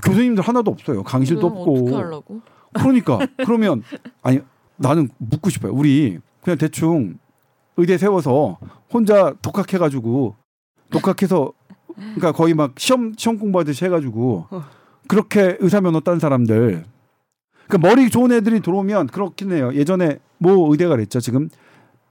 [0.04, 1.02] 교수님들 하나도 없어요.
[1.02, 1.96] 강실도 없고.
[1.96, 2.40] 하려고?
[2.74, 3.82] 그러니까 그러면
[4.22, 4.40] 아니
[4.76, 5.72] 나는 묻고 싶어요.
[5.72, 7.14] 우리 그냥 대충
[7.76, 8.58] 의대 세워서
[8.92, 10.34] 혼자 독학해가지고
[10.90, 11.52] 독학해서
[11.96, 14.64] 그러니까 거의 막 시험 시험 공부하듯이 해가지고 어.
[15.08, 16.84] 그렇게 의사 면허 딴 사람들
[17.66, 19.72] 그러니까 머리 좋은 애들이 들어오면 그렇긴 해요.
[19.74, 21.20] 예전에 모 의대가 그랬죠.
[21.20, 21.48] 지금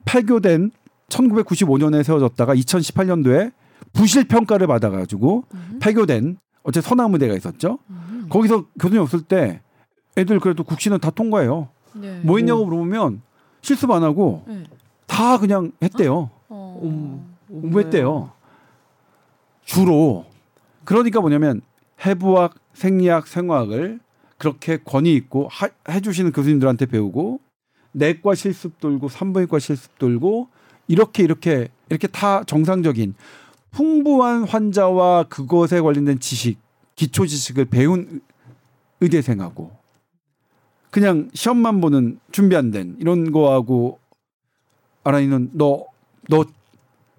[0.05, 0.71] 폐교된
[1.09, 3.53] 1995년에 세워졌다가 2018년도에
[3.93, 5.79] 부실 평가를 받아가지고 음.
[5.81, 7.79] 폐교된 어째 서남의대가 있었죠.
[7.89, 8.25] 음.
[8.29, 9.61] 거기서 교수님 없을 때
[10.17, 11.69] 애들 그래도 국시는 다 통과해요.
[11.93, 12.19] 네.
[12.23, 13.21] 뭐 했냐고 물어보면
[13.61, 14.63] 실습 안 하고 네.
[15.07, 16.29] 다 그냥 했대요.
[16.49, 16.79] 어.
[16.83, 17.35] 음.
[17.47, 18.31] 공부했대요.
[19.63, 20.25] 주로.
[20.83, 21.61] 그러니까 뭐냐면
[22.05, 23.99] 해부학, 생리학, 생화학을
[24.37, 27.39] 그렇게 권위 있고 하- 해주시는 교수님들한테 배우고
[27.93, 30.49] 내과 실습 돌고 산부인과 실습 돌고
[30.87, 33.15] 이렇게 이렇게 이렇게 다 정상적인
[33.71, 36.59] 풍부한 환자와 그것에 관련된 지식,
[36.95, 38.21] 기초 지식을 배운
[39.01, 39.71] 의대생하고
[40.91, 43.99] 그냥 시험만 보는 준비 안 된 이런 거하고
[45.09, 45.85] 아라이는 너
[46.27, 46.43] 너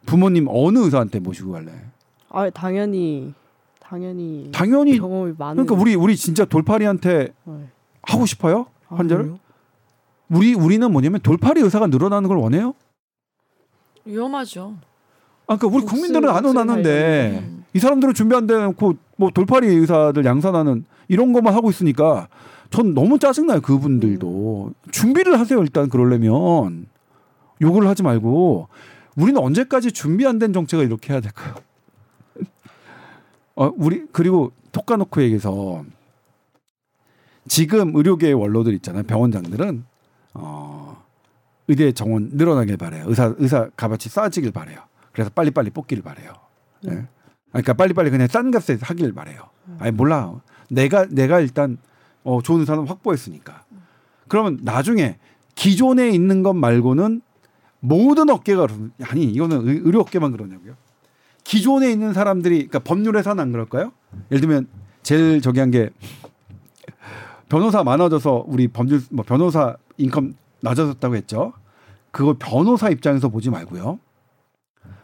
[0.04, 1.70] 부모님 어느 의사한테 모시고 갈래?
[2.28, 3.32] 아 당연히
[3.80, 5.64] 당연히 당연히 경험이 많은.
[5.64, 7.68] 그러니까 우리 우리 진짜 돌팔이한테 네.
[8.02, 8.66] 하고 싶어요?
[8.88, 9.24] 아, 환자를?
[9.24, 9.38] 그래요?
[10.28, 12.74] 우리 우리는 뭐냐면 돌팔이 의사가 늘어나는 걸 원해요?
[14.04, 14.74] 위험하죠.
[15.46, 17.64] 아 그러니까 우리 목숨- 국민들은 안 원하는데 음.
[17.72, 22.28] 이 사람들은 준비 안 돼놓고 뭐 돌팔이 의사들 양산하는 이런 것만 하고 있으니까
[22.70, 26.86] 전 너무 짜증나요 그분들도 준비를 하세요 일단 그러려면
[27.60, 28.68] 욕을 하지 말고
[29.16, 31.54] 우리는 언제까지 준비 안 된 정책을 이렇게 해야 될까요?
[33.54, 35.84] 어 우리 그리고 톡 까놓고 얘기해서
[37.48, 39.84] 지금 의료계의 원로들 있잖아요 병원장들은
[40.34, 41.02] 어
[41.68, 44.80] 의대 정원 늘어나길 바래요 의사 의사 값어치 싸지길 바래요
[45.12, 46.30] 그래서 빨리빨리 뽑기를 바래요.
[46.84, 46.90] 예.
[46.90, 47.08] 음.
[47.50, 49.48] 그러니까 빨리빨리 그냥 싼 값에 하길 바래요.
[49.78, 50.34] 아니 몰라.
[50.70, 51.78] 내가 내가 일단
[52.22, 53.64] 어 좋은 의사는 확보했으니까.
[54.28, 55.16] 그러면 나중에
[55.54, 57.22] 기존에 있는 것 말고는
[57.86, 60.74] 모든 업계가 그러- 아니 이거는 의- 의료 업계만 그러냐고요.
[61.44, 63.92] 기존에 있는 사람들이 그러니까 법률에서는 안 그럴까요?
[64.32, 64.66] 예를 들면
[65.02, 65.90] 제일 저기 한 게
[67.48, 71.52] 변호사 많아져서 우리 법률 뭐 변호사 인컴 낮아졌다고 했죠.
[72.10, 74.00] 그걸 변호사 입장에서 보지 말고요.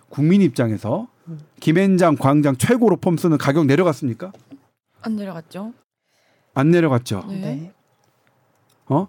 [0.09, 1.07] 국민 입장에서
[1.61, 4.33] 김앤장, 광장 최고로 폼 쓰는 가격 내려갔습니까?
[5.03, 5.73] 안 내려갔죠.
[6.55, 7.25] 안 내려갔죠.
[7.29, 7.41] 네.
[7.41, 7.73] 네.
[8.89, 9.07] 어?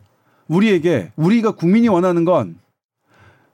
[0.48, 2.58] 우리에게 우리가 국민이 원하는 건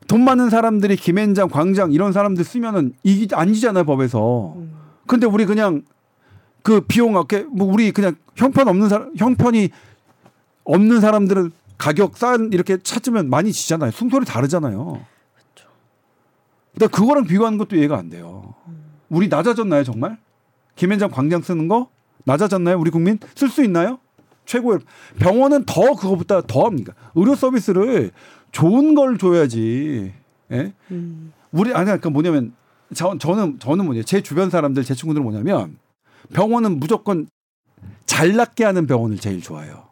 [0.10, 4.56] 돈 많은 사람들이 김앤장, 광장 이런 사람들 쓰면은 이기 아니잖아요 법에서.
[4.58, 4.74] 음.
[5.06, 5.84] 근데 우리 그냥
[6.64, 9.70] 그 비용 아까 뭐 우리 그냥 형편 없는 사람 형편이
[10.64, 13.92] 없는 사람들은 가격 싼 이렇게 찾으면 많이 지잖아요.
[13.92, 15.00] 숨소리 다르잖아요.
[16.72, 18.56] 근데 그거랑 비교하는 것도 이해가 안 돼요.
[19.10, 20.18] 우리 낮아졌나요 정말?
[20.76, 21.88] 김현장 광장 쓰는 거
[22.24, 22.80] 낮아졌나요?
[22.80, 24.00] 우리 국민 쓸 수 있나요?
[24.46, 24.80] 최고의
[25.20, 26.94] 병원은 더 그거보다 더 합니까?
[27.14, 28.12] 의료 서비스를
[28.52, 30.14] 좋은 걸 줘야지.
[30.52, 30.74] 예?
[30.92, 31.34] 음.
[31.52, 32.54] 우리 아니 그러니까 뭐냐면
[32.94, 35.78] 저, 저는 저는 뭐냐 제 주변 사람들 제 친구들은 뭐냐면
[36.34, 37.28] 병원은 무조건
[38.06, 39.84] 잘 낫게 하는 병원을 제일 좋아해요.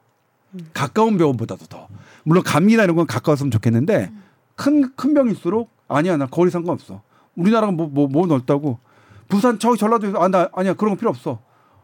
[0.73, 1.87] 가까운 병원보다도 더
[2.23, 4.11] 물론 감기나 이런 건 가까웠으면 좋겠는데
[4.55, 7.01] 큰큰 병일수록 아니야 나 거리 상관없어.
[7.35, 8.79] 우리나라가 뭐뭐 뭐 넓다고
[9.27, 11.39] 부산 저기 전라도에서 아 나 아니야 그런 거 필요 없어.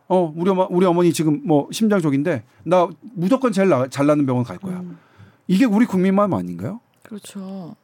[0.08, 4.26] 어 우리 어머 우리 어머니 지금 뭐 심장 쪽인데 나 무조건 제일 나, 잘 나는
[4.26, 4.78] 병원 갈 거야.
[4.80, 4.98] 음.
[5.48, 6.80] 이게 우리 국민 마음 아닌가요?
[7.04, 7.76] 그렇죠.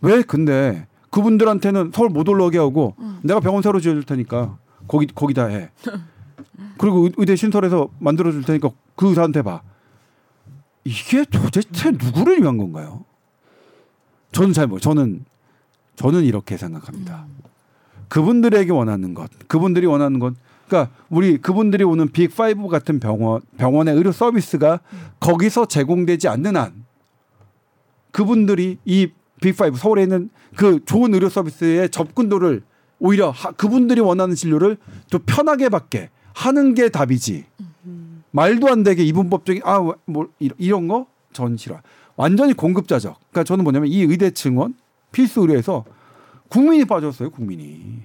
[0.00, 3.20] 왜 근데 그분들한테는 서울 못 올라오게 하고 음.
[3.24, 5.70] 내가 병원 새로 지어줄 테니까 거기 거기다 해.
[6.78, 9.62] 그리고 의- 의대 신설해서 만들어 줄 테니까 그 의사한테 봐.
[10.84, 13.04] 이게 도대체 누구를 위한 건가요?
[14.32, 14.78] 저는 잘 모.
[14.78, 15.24] 저는
[15.96, 17.26] 저는 이렇게 생각합니다.
[18.08, 20.34] 그분들에게 원하는 것, 그분들이 원하는 것.
[20.68, 24.80] 그러니까 우리 그분들이 오는 Big Five 같은 병원 병원의 의료 서비스가
[25.18, 26.84] 거기서 제공되지 않는 한
[28.12, 29.08] 그분들이 이
[29.40, 32.62] Big 5 서울에 있는 그 좋은 의료 서비스의 접근도를
[32.98, 34.76] 오히려 하, 그분들이 원하는 진료를
[35.10, 37.46] 더 편하게 받게 하는 게 답이지.
[38.30, 39.96] 말도 안 되게 이분법적인 아뭐
[40.58, 41.80] 이런 거전 싫어.
[42.16, 43.18] 완전히 공급자적.
[43.30, 44.74] 그러니까 저는 뭐냐면 이 의대 증원
[45.12, 45.84] 필수 의료에서
[46.48, 47.30] 국민이 빠졌어요.
[47.30, 48.02] 국민이.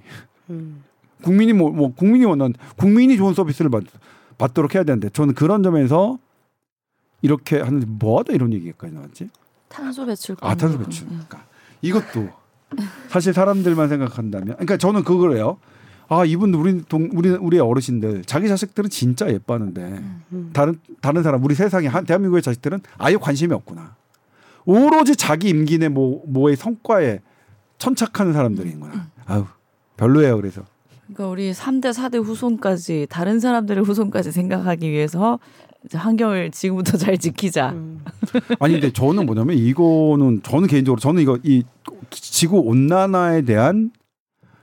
[0.49, 0.83] 음.
[1.23, 3.83] 국민이 뭐, 뭐 국민이 원하는 국민이 좋은 서비스를 받,
[4.37, 6.19] 받도록 해야 되는데 저는 그런 점에서
[7.21, 9.29] 이렇게 하는데 뭐하다 이런 얘기까지 나왔지?
[9.69, 10.35] 탄소 배출.
[10.41, 11.07] 아 탄소 배출.
[11.07, 11.45] 그러니까
[11.81, 12.29] 이것도
[13.07, 15.57] 사실 사람들만 생각한다면, 그러니까 저는 그거래요.
[16.09, 19.81] 아 이분 우리 동 우리 우리 어르신들 자기 자식들은 진짜 예뻐하는데
[20.33, 20.49] 음.
[20.53, 23.95] 다른 다른 사람 우리 세상에 한 대한민국의 자식들은 아예 관심이 없구나.
[24.65, 27.21] 오로지 자기 임기 내뭐 뭐의 성과에
[27.77, 29.07] 천착하는 사람들이구나.
[29.25, 29.45] 아우
[29.97, 30.35] 별로예요.
[30.37, 30.63] 그래서
[31.05, 35.39] 그러니까 우리 3대 4대 후손까지 다른 사람들의 후손까지 생각하기 위해서
[35.85, 37.71] 이제 환경을 지금부터 잘 지키자.
[37.71, 38.03] 음.
[38.59, 41.63] 아니 근데 저는 뭐냐면 이거는 저는 개인적으로 저는 이거 이
[42.09, 43.91] 지구 온난화에 대한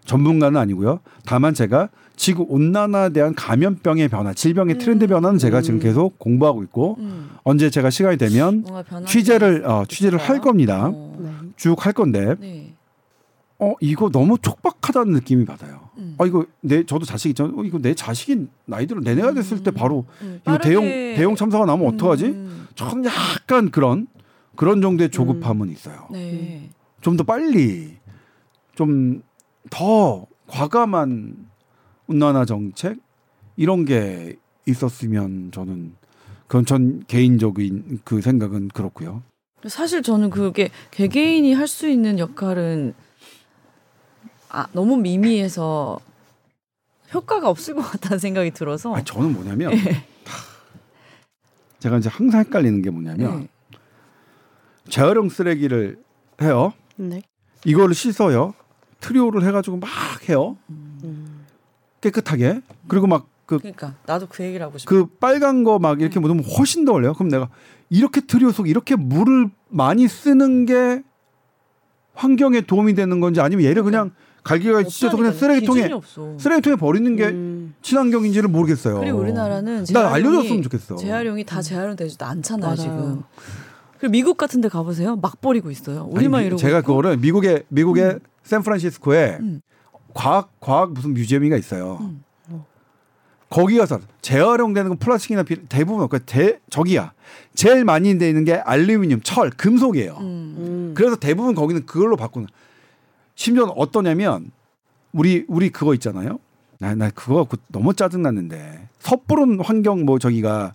[0.07, 1.01] 전문가는 아니고요.
[1.27, 5.81] 다만 제가 지구 온난화에 대한 감염병의 변화, 질병의 트렌드 변화는 제가 지금 음.
[5.81, 8.65] 계속 공부하고 있고 음, 언제 제가 시간이 되면.
[9.07, 10.91] 취재를 어, 취재를 할 겁니다.
[10.93, 11.31] 어, 네.
[11.57, 12.70] 쭉할 건데 네.
[13.61, 15.91] 어 이거 너무 촉박하다는 느낌이 받아요.
[15.99, 16.17] 음.
[16.19, 17.55] 아 이거 내 저도 자식 있잖아요.
[17.59, 21.87] 어, 이거 내 자식이 나이대로 내내가 됐을 때 바로 음, 이거 대형 대형 참사가 나면
[21.95, 22.25] 어떡하지?
[22.27, 24.07] 음, 전 약간 그런
[24.57, 26.09] 그런 정도의 조급함은 있어요.
[26.11, 26.71] 네.
[27.01, 27.97] 좀더 빨리
[28.75, 29.23] 좀
[29.69, 31.37] 더 과감한
[32.07, 32.99] 온난화 정책
[33.57, 34.37] 이런 게
[34.67, 35.95] 있었으면 저는
[36.47, 39.23] 그건 전 개인적인 그 생각은 그렇고요.
[39.69, 42.95] 사실 저는 그게 개개인이 할 수 있는 역할은
[44.51, 45.99] 아 너무 미미해서
[47.15, 48.95] 효과가 없을 것 같다는 생각이 들어서.
[48.95, 49.73] 아니, 저는 뭐냐면
[51.79, 53.49] 제가 이제 항상 헷갈리는 게 뭐냐면 네.
[54.89, 55.99] 재활용 쓰레기를
[56.43, 56.73] 해요.
[56.97, 57.23] 네.
[57.65, 58.55] 이거를 씻어요.
[59.01, 59.89] 트리오를 해가지고 막
[60.29, 60.57] 해요.
[60.69, 61.47] 음.
[62.01, 62.61] 깨끗하게.
[62.89, 64.89] 그리고 막 그 그러니까 나도 그 얘기를 하고 싶어.
[64.89, 67.15] 그 빨간 거 막 이렇게 묻으면 훨씬 더 걸려요.
[67.15, 67.49] 그럼 내가
[67.89, 71.03] 이렇게 트리오 속 이렇게 물을 많이 쓰는 게
[72.15, 74.13] 환경에 도움이 되는 건지 아니면 얘를 그냥
[74.43, 75.89] 갈기가 찢어서 그냥 쓰레기통에.
[76.39, 77.75] 쓰레기통에 버리는 게 음.
[77.83, 79.01] 친환경인지를 모르겠어요.
[79.01, 80.97] 그리고 우리나라는 난 재활용이- 알려줬으면 좋겠어.
[80.97, 82.77] 재활용이 다 재활용되지도 않잖아요 맞아요.
[82.77, 83.23] 지금.
[83.99, 85.17] 그리고 미국 같은데 가보세요.
[85.17, 86.09] 막 버리고 있어요.
[86.11, 86.61] 우리만 아니, 이러고.
[86.61, 86.87] 제가 있고.
[86.97, 89.61] 그거를 미국의 미국의 샌프란시스코에 음.
[90.15, 91.99] 과학 과학 무슨 뮤지엄이가 있어요.
[92.01, 92.23] 음.
[93.51, 97.13] 거기 가서 재활용되는 건 플라스틱이나 비, 대부분 없고 대 저기야
[97.55, 100.17] 제일 많이 돼 있는 게 알루미늄, 철, 금속이에요.
[100.21, 100.25] 음.
[100.59, 100.93] 음.
[100.97, 102.47] 그래서 대부분 거기는 그걸로 바꾸는.
[103.41, 104.51] 심지어 어떠냐면
[105.15, 106.39] 우리 우리 그거 있잖아요.
[106.79, 110.75] 나, 나 그거 그- 너무 짜증 났는데 섣부른 환경 뭐 저기가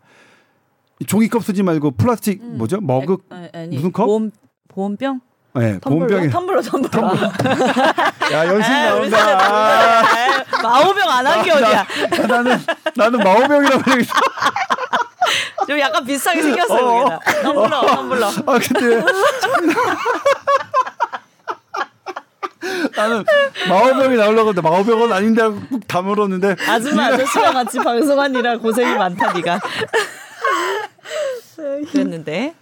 [1.05, 2.57] 종이컵 쓰지 말고 플라스틱 음.
[2.57, 4.07] 뭐죠 머그 아니, 아니, 무슨 컵?
[4.07, 4.31] 보험
[4.69, 5.21] 보험병?
[5.57, 5.79] 예 텀블러?
[5.81, 8.33] 보온병이 텀블러 텀블러.
[8.33, 9.17] 야 연신 아, 나온다.
[9.17, 11.81] 사람 마호병 안 한 게 어디야?
[11.81, 12.57] 아, 나는
[12.95, 14.13] 나는 마호병이라고 얘기했어.
[15.67, 16.83] 좀 약간 비슷하게 생겼어요.
[16.83, 17.03] 어.
[17.19, 17.19] 거기다.
[17.43, 18.25] 텀블러 텀블러.
[18.49, 19.05] 아 근데
[22.95, 23.23] 나는
[23.69, 29.59] 마호병이 나오려고 했는데 마호병은 아닌데 꾹 다물었는데 아줌마 아저씨랑 같이 방송하니라 고생이 많다 네가.
[31.91, 32.55] 그랬는데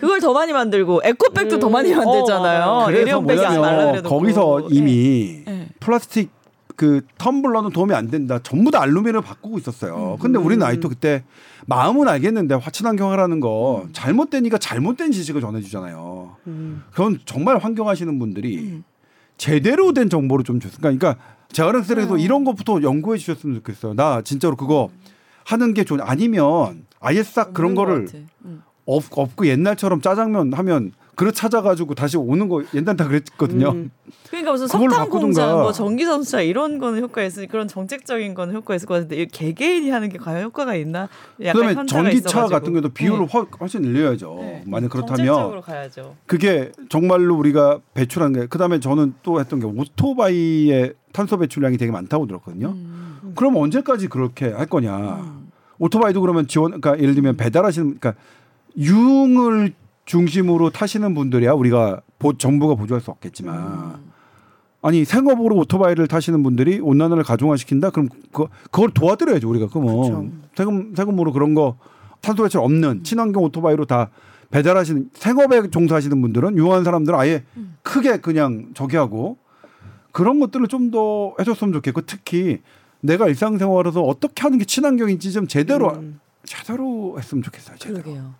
[0.00, 2.84] 그걸 더 많이 만들고 에코백도 더 많이 만들잖아요.
[2.86, 5.68] 그래서 일회용 백이 안 말라 뭐냐면 거기서 이미 네.
[5.80, 6.30] 플라스틱
[6.76, 8.38] 그 텀블러는 도움이 안 된다.
[8.42, 10.18] 전부 다 알루미늄을 바꾸고 있었어요.
[10.20, 11.24] 근데 우리는 아직도 그때
[11.66, 16.36] 마음은 알겠는데 화친환경 하라는 거 잘못되니까 잘못된 지식을 전해주잖아요.
[16.46, 16.84] 음.
[16.90, 18.82] 그건 정말 환경하시는 분들이
[19.36, 21.16] 제대로 된 정보를 좀 줬으니까 그러니까
[21.52, 23.94] 제가 그래서 이런 것부터 연구해 주셨으면 좋겠어요.
[23.94, 24.90] 나 진짜로 그거
[25.44, 25.98] 하는 게 좋.
[26.00, 28.08] 아니면 아예 싹 그런 거를.
[28.44, 28.62] 음.
[28.86, 33.70] 없, 없고 옛날처럼 짜장면 하면 그릇 찾아가지고 다시 오는 거 옛날 다 그랬거든요.
[33.70, 33.90] 음.
[34.28, 35.50] 그러니까 무슨 석탄 공장.
[35.62, 39.26] 뭐 전기 전차 이런 거는 효과 있으니 그런 정책적인 거는 효과 있을 것 같은데 이
[39.26, 41.08] 개개인이 하는 게 과연 효과가 있나?
[41.38, 42.48] 그다음에 전기차 있어가지고.
[42.50, 43.26] 같은 경우도 비율을 네.
[43.32, 44.36] 훨- 훨씬 늘려야죠.
[44.40, 44.62] 네.
[44.66, 45.62] 만약 그렇다면.
[46.26, 52.26] 그게 정말로 우리가 배출한 게 그다음에 저는 또 했던 게 오토바이의 탄소 배출량이 되게 많다고
[52.26, 52.68] 들었거든요.
[52.76, 53.32] 음.
[53.34, 54.94] 그럼 언제까지 그렇게 할 거냐?
[54.96, 55.50] 음.
[55.78, 58.14] 오토바이도 그러면 지원 그러니까 예를 들면 배달하시는 그러니까
[58.78, 59.72] 유흥을
[60.06, 64.12] 중심으로 타시는 분들이야 우리가 보, 정부가 보조할 수 없겠지만 음.
[64.82, 71.32] 아니 생업으로 오토바이를 타시는 분들이 온난화를 가중화시킨다 그럼 그 그걸 도와드려야죠 우리가 그러면 세금 세금으로
[71.32, 71.76] 그런 거
[72.20, 74.10] 탄소 배출 없는 친환경 오토바이로 다
[74.50, 77.44] 배달하시는 생업에 종사하시는 분들은 유용한 사람들은 아예
[77.82, 79.38] 크게 그냥 저기 하고
[80.12, 82.62] 그런 것들을 좀 더 해줬으면 좋겠고 특히
[83.00, 86.20] 내가 일상생활에서 어떻게 하는 게 친환경인지 좀 제대로 음.
[86.44, 87.76] 제대로 했으면 좋겠어요.
[87.76, 88.02] 제대로.
[88.02, 88.34] 그러게요.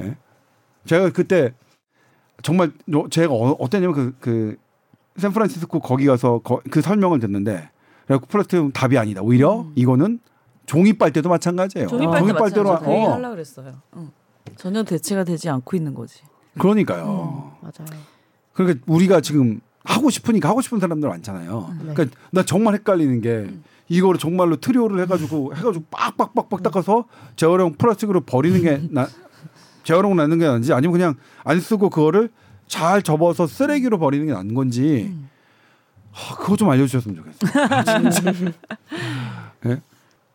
[0.00, 0.16] 예?
[0.86, 1.52] 제가 그때
[2.42, 4.56] 정말 너- 제가 어, 어땠냐면 그, 그
[5.16, 7.70] 샌프란시스코 거기 가서 거- 그 설명을 듣는데
[8.06, 9.22] 그래갖고 플라스틱은 답이 아니다.
[9.22, 9.72] 오히려 음.
[9.74, 10.20] 이거는
[10.66, 11.88] 종이 빨대도 마찬가지예요.
[11.88, 12.32] 종이 빨대.
[12.32, 13.74] 그 얘기 어, 하려고 그랬어요.
[13.96, 14.10] 응.
[14.56, 16.22] 전혀 대체가 되지 않고 있는 거지.
[16.58, 17.56] 그러니까요.
[17.60, 18.00] 맞아요.
[18.52, 21.74] 그러니까 우리가 지금 하고 싶으니까 하고 싶은 사람들 많잖아요.
[21.84, 21.92] 네.
[21.94, 23.64] 그러니까 나 정말 헷갈리는 게 음.
[23.88, 27.04] 이거를 정말로 트리오를 해가지고 해가지고 빡빡빡빡 닦아서
[27.36, 29.06] 재활용 플라스틱으로 버리는 게 나,
[29.86, 31.14] 재활용 나는 게 나은지 아니면 그냥
[31.44, 32.28] 안 쓰고 그거를
[32.66, 35.28] 잘 접어서 쓰레기로 버리는 게 나은 건지 음.
[36.12, 38.10] 아, 그거 좀 알려주셨으면 좋겠어요.
[38.10, 38.32] 진짜.
[39.66, 39.80] 예?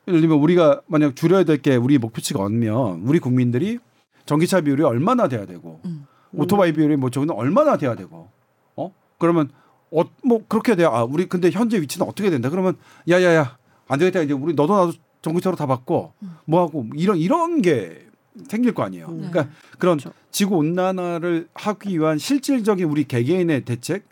[0.07, 3.77] 예를 들면 우리가 만약 줄여야 될 게 우리 목표치가 얻으면 우리 국민들이
[4.25, 6.05] 전기차 비율이 얼마나 돼야 되고 음.
[6.33, 8.29] 오토바이 비율이 뭐 저기는 얼마나 돼야 되고
[8.77, 9.49] 어 그러면
[9.91, 12.77] 어 뭐 그렇게 돼야 아 우리 근데 현재 위치는 어떻게 된다 그러면
[13.09, 13.57] 야야야
[13.89, 16.13] 안 되겠다 이제 우리 너도 나도 전기차로 다 바꿔
[16.45, 18.07] 뭐 하고 이런 이런 게
[18.47, 19.07] 생길 거 아니에요.
[19.07, 19.17] 음.
[19.29, 20.13] 그러니까 그런 그렇죠.
[20.31, 24.05] 지구 온난화를 하기 위한 실질적인 우리 개개인의 대책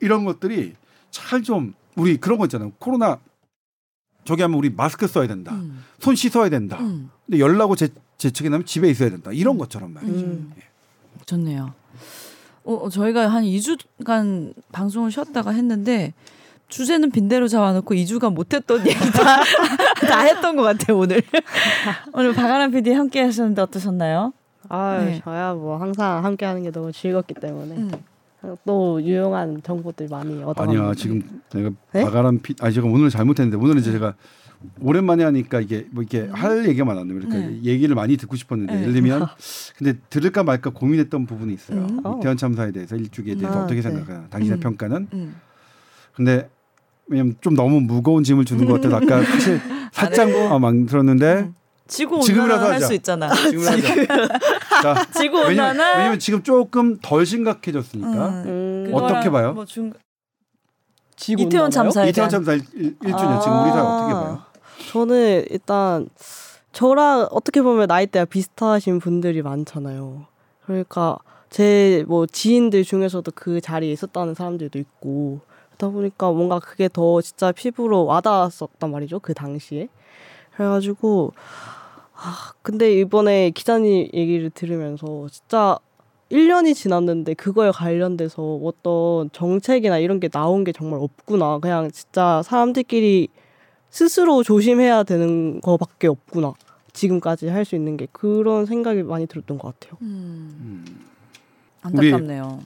[0.00, 0.74] 이런 것들이
[1.10, 2.72] 잘 좀 우리 그런 거 있잖아요.
[2.78, 3.18] 코로나
[4.24, 5.52] 저기 하면 우리 마스크 써야 된다.
[5.54, 5.84] 음.
[5.98, 6.78] 손 씻어야 된다.
[6.80, 7.10] 음.
[7.24, 9.30] 근데 열나고 제, 재채기 나면 집에 있어야 된다.
[9.32, 10.12] 이런 것처럼 말이죠.
[10.12, 10.52] 음.
[11.24, 11.72] 좋네요.
[12.64, 16.12] 어, 어, 저희가 한 2주간 방송을 쉬었다가 했는데
[16.68, 19.42] 주제는 빈대로 잡아놓고 2주간 못했던 얘기 다,
[20.06, 21.22] 다 했던 것 같아요 오늘.
[22.12, 24.32] 오늘 박아람 PD 함께 하셨는데 어떠셨나요?
[24.68, 25.20] 아, 네.
[25.24, 27.90] 저야 뭐 항상 함께 하는 게 너무 즐겁기 때문에 음.
[28.64, 30.62] 또 유용한 정보들 많이 얻어.
[30.62, 32.04] 아니야 지금 내가 네?
[32.04, 34.14] 바가람 피, 아 제가 오늘 잘못했는데 오늘은 이제 제가
[34.80, 37.14] 오랜만에 하니까 이게 뭐 이렇게 할 얘기가 많았네.
[37.14, 37.62] 그러니까 네.
[37.62, 38.80] 얘기를 많이 듣고 싶었는데 네.
[38.82, 39.26] 예를 들면
[39.76, 41.86] 근데 들을까 말까 고민했던 부분이 있어요.
[41.88, 42.00] 음.
[42.04, 42.18] 어.
[42.18, 43.82] 이태원 참사에 대해서 일주기에 대해서 아, 어떻게 네.
[43.82, 44.60] 생각하나 당신의 음.
[44.60, 45.36] 평가는 음.
[46.14, 46.48] 근데
[47.08, 49.60] 왜냐면 좀 너무 무거운 짐을 주는 것 같아서 아까 사실
[49.92, 51.54] 살짝 어, 망설였는데 음.
[51.88, 52.86] 지구 지금이라도 온난화 할 하자.
[52.86, 53.28] 수 있잖아.
[54.82, 55.98] 자, 지구 왜냐면, 온난화.
[55.98, 58.86] 왜냐면 지금 조금 덜 심각해졌으니까 음.
[58.88, 59.52] 음, 어떻게 봐요?
[59.52, 59.92] 뭐 중...
[61.14, 61.70] 지구 이태원?
[61.70, 64.20] 참사에 이태원 참사 1, 주년 지금 우리 사회 어떻게 아.
[64.20, 64.42] 봐요?
[64.90, 66.08] 저는 일단
[66.72, 70.26] 저랑 어떻게 보면 나이대가 비슷하신 분들이 많잖아요.
[70.66, 71.16] 그러니까
[71.50, 75.40] 제 뭐 지인들 중에서도 그 자리에 있었다는 사람들도 있고
[75.76, 79.20] 그러다 보니까 뭔가 그게 더 진짜 피부로 와닿았었단 말이죠.
[79.20, 79.88] 그 당시에.
[80.54, 81.32] 그래가지고
[82.14, 85.78] 아 근데 이번에 기자님 얘기를 들으면서 진짜
[86.32, 91.58] 1년이 지났는데 그거에 관련돼서 어떤 정책이나 이런 게 나온 게 정말 없구나.
[91.58, 93.28] 그냥 진짜 사람들끼리
[93.90, 96.54] 스스로 조심해야 되는 거밖에 없구나.
[96.92, 99.98] 지금까지 할 수 있는 게 그런 생각이 많이 들었던 것 같아요.
[100.00, 100.84] 음.
[100.86, 101.00] 음.
[101.82, 102.60] 안타깝네요.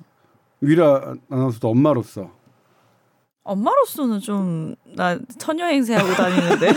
[0.61, 2.30] 위라 아나운서도 엄마로서
[3.51, 6.72] 엄마로서는 좀 나 처녀 행세하고 다니는데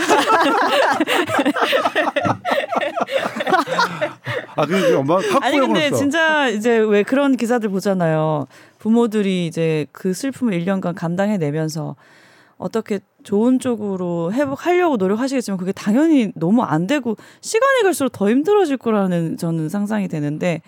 [4.56, 8.46] 아 그게 엄마 아니 근데 학부형으로서 진짜 이제 왜 그런 기사들 보잖아요.
[8.78, 11.96] 부모들이 이제 그 슬픔을 1년간 감당해 내면서
[12.56, 19.36] 어떻게 좋은 쪽으로 회복하려고 노력하시겠지만 그게 당연히 너무 안 되고 시간이 갈수록 더 힘들어질 거라는
[19.38, 20.62] 저는 상상이 되는데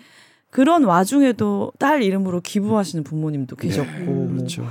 [0.49, 4.67] 그런 와중에도 딸 이름으로 기부하시는 부모님도 계셨고 네, 뭐 그렇죠.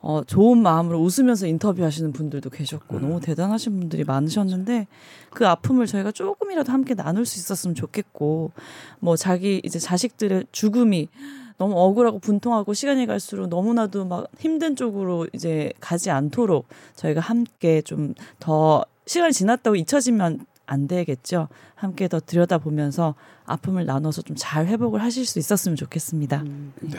[0.00, 4.86] 어, 좋은 마음으로 웃으면서 인터뷰하시는 분들도 계셨고 너무 대단하신 분들이 많으셨는데
[5.30, 8.52] 그 아픔을 저희가 조금이라도 함께 나눌 수 있었으면 좋겠고
[9.00, 11.08] 뭐 자기 이제 자식들의 죽음이
[11.56, 18.14] 너무 억울하고 분통하고 시간이 갈수록 너무나도 막 힘든 쪽으로 이제 가지 않도록 저희가 함께 좀
[18.38, 21.48] 더 시간이 지났다고 잊혀지면 안 되겠죠.
[21.74, 23.14] 함께 더 들여다보면서
[23.46, 26.42] 아픔을 나눠서 좀 잘 회복을 하실 수 있었으면 좋겠습니다.
[26.42, 26.72] 음.
[26.82, 26.98] 네.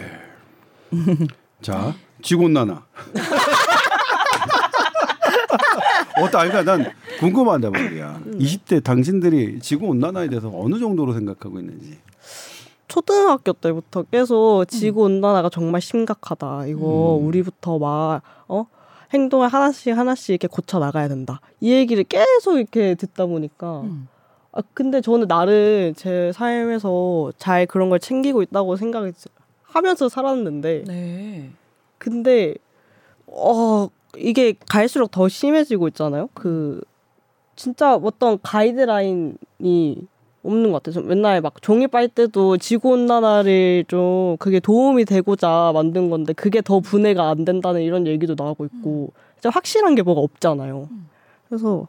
[1.61, 2.83] 자, 지구온난화.
[6.21, 8.21] 어떠 아니 그러니까 난 궁금하단 말이야.
[8.25, 11.99] 20대 당신들이 지구 온난화에 대해서 어느 정도로 생각하고 있는지.
[12.87, 16.65] 초등학교 때부터 계속 지구 온난화가 정말 심각하다.
[16.67, 17.27] 이거 음.
[17.27, 18.65] 우리부터 막 어?
[19.13, 21.39] 행동을 하나씩 하나씩 이렇게 고쳐 나가야 된다.
[21.59, 24.07] 이 얘기를 계속 이렇게 듣다 보니까 음.
[24.51, 29.13] 아 근데 저는 나를 제 삶에서 잘 그런 걸 챙기고 있다고 생각을
[29.63, 31.51] 하면서 살았는데 네.
[31.99, 32.55] 근데
[33.27, 36.29] 어 이게 갈수록 더 심해지고 있잖아요.
[36.33, 36.81] 그
[37.55, 40.07] 진짜 어떤 가이드라인이
[40.41, 40.93] 없는 것 같아요.
[40.93, 46.61] 저 맨날 막 종이 빨 때도 지구 온난화를 좀 그게 도움이 되고자 만든 건데 그게
[46.61, 50.89] 더 분해가 안 된다는 이런 얘기도 나오고 있고 진짜 확실한 게 뭐가 없잖아요.
[51.47, 51.87] 그래서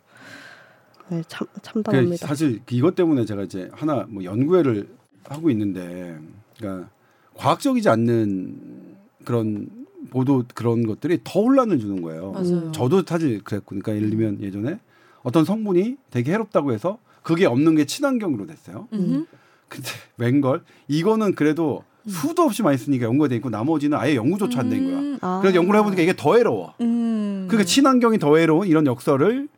[1.09, 2.27] 네, 참그 참담합니다.
[2.27, 4.89] 사실 이것 때문에 제가 이제 하나 뭐 연구회를
[5.25, 6.17] 하고 있는데,
[6.57, 6.89] 그러니까
[7.35, 9.80] 과학적이지 않는 그런
[10.11, 12.33] 보도 그런 것들이 더 혼란을 주는 거예요.
[12.33, 12.73] 맞아요.
[12.73, 14.79] 저도 사실 그랬고, 그러니까 예를 들면 예전에
[15.23, 18.89] 어떤 성분이 되게 해롭다고 해서 그게 없는 게 친환경으로 됐어요.
[18.93, 19.27] 음흠.
[19.69, 19.89] 근데
[20.19, 24.85] 웬걸 이거는 그래도 수도 없이 많이 쓰니까 연구가 돼 있고 나머지는 아예 연구조차 안 된
[24.87, 24.99] 거야.
[24.99, 25.19] 음.
[25.21, 25.39] 아.
[25.43, 26.75] 그래서 연구를 해보니까 이게 더 해로워.
[26.81, 27.47] 음.
[27.49, 29.49] 그러니까 친환경이 더 해로운 이런 역설을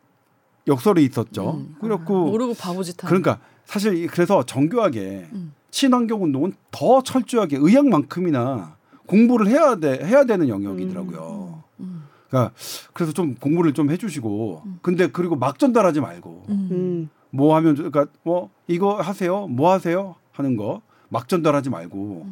[0.67, 1.55] 역설이 있었죠.
[1.57, 1.75] 음.
[1.81, 3.07] 그렇고 모르고 바보짓 하는.
[3.09, 5.53] 그러니까 사실 이- 그래서 정교하게 음.
[5.71, 8.75] 친환경 운동은 더 철저하게 의학만큼이나
[9.13, 11.63] 공부를 해야 돼 해야 되는 영역이더라고요.
[11.81, 12.03] 음.
[12.29, 12.51] 그러니까
[12.93, 16.69] 그래서 좀 공부를 좀 해주시고 근데 그리고 막 전달하지 말고 음.
[16.71, 17.09] 음.
[17.29, 22.25] 뭐 하면 좋- 그러니까 뭐 이거 하세요 뭐 하세요 하는 거 막 전달하지 말고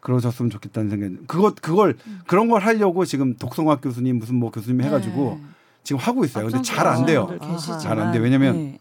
[0.00, 1.26] 그러셨으면 좋겠다는 생각.
[1.26, 5.46] 그것 그걸 그런 걸 하려고 지금 독성학 교수님 무슨 뭐 교수님 해가지고 네.
[5.82, 6.46] 지금 하고 있어요.
[6.46, 7.28] 근데 잘 안 돼요.
[7.82, 8.18] 잘 안 돼.
[8.18, 8.78] 왜냐면 네.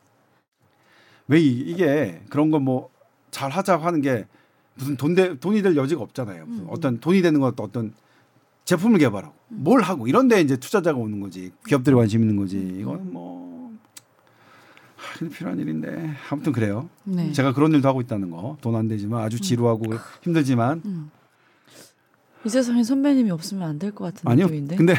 [1.27, 2.87] 왜 이, 이게 그런 거 뭐
[3.29, 4.25] 잘 하자고 하는 게
[4.75, 6.45] 무슨 돈 대, 돈이 될 여지가 없잖아요.
[6.45, 6.67] 무슨 음.
[6.69, 7.93] 어떤 돈이 되는 것도 어떤
[8.65, 12.77] 제품을 개발하고 뭘 하고 이런데 이제 투자자가 오는 거지 기업들이 관심 있는 거지 음.
[12.79, 13.71] 이건 뭐
[14.95, 16.89] 하, 근데 필요한 일인데 아무튼 그래요.
[17.03, 17.31] 네.
[17.31, 19.85] 제가 그런 일도 하고 있다는 거 돈 안 되지만 아주 지루하고
[20.21, 21.11] 힘들지만 음.
[22.45, 24.45] 이 세상에 선배님이 없으면 안 될 것 같은 아니요.
[24.47, 24.75] 느낌인데.
[24.75, 24.95] 근데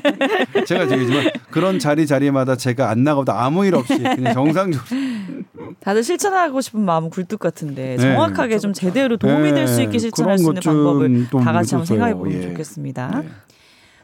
[0.66, 4.84] 제가 저기지만 그런 자리 자리마다 제가 안 나가도 아무 일 없이 그냥 정상적으로
[5.80, 8.02] 다들 실천하고 싶은 마음은 굴뚝 같은데 네.
[8.14, 11.74] 정확하게 좀 제대로 도움이 될 수 있게 네, 실천할 수 있는 방법을 좀 다 같이
[11.74, 11.86] 한번.
[11.86, 12.42] 생각해 보면 예.
[12.48, 13.20] 좋겠습니다.
[13.22, 13.28] 네.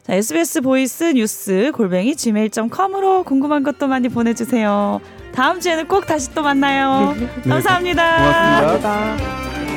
[0.03, 4.99] 자, SBS 보이스 뉴스 골뱅이 gmail.com으로 궁금한 것도 많이 보내주세요.
[5.33, 7.13] 다음 주에는 꼭 다시 또 만나요.
[7.17, 8.17] 네, 감사합니다.
[8.17, 8.79] 고맙습니다.
[8.79, 9.68] 감사합니다.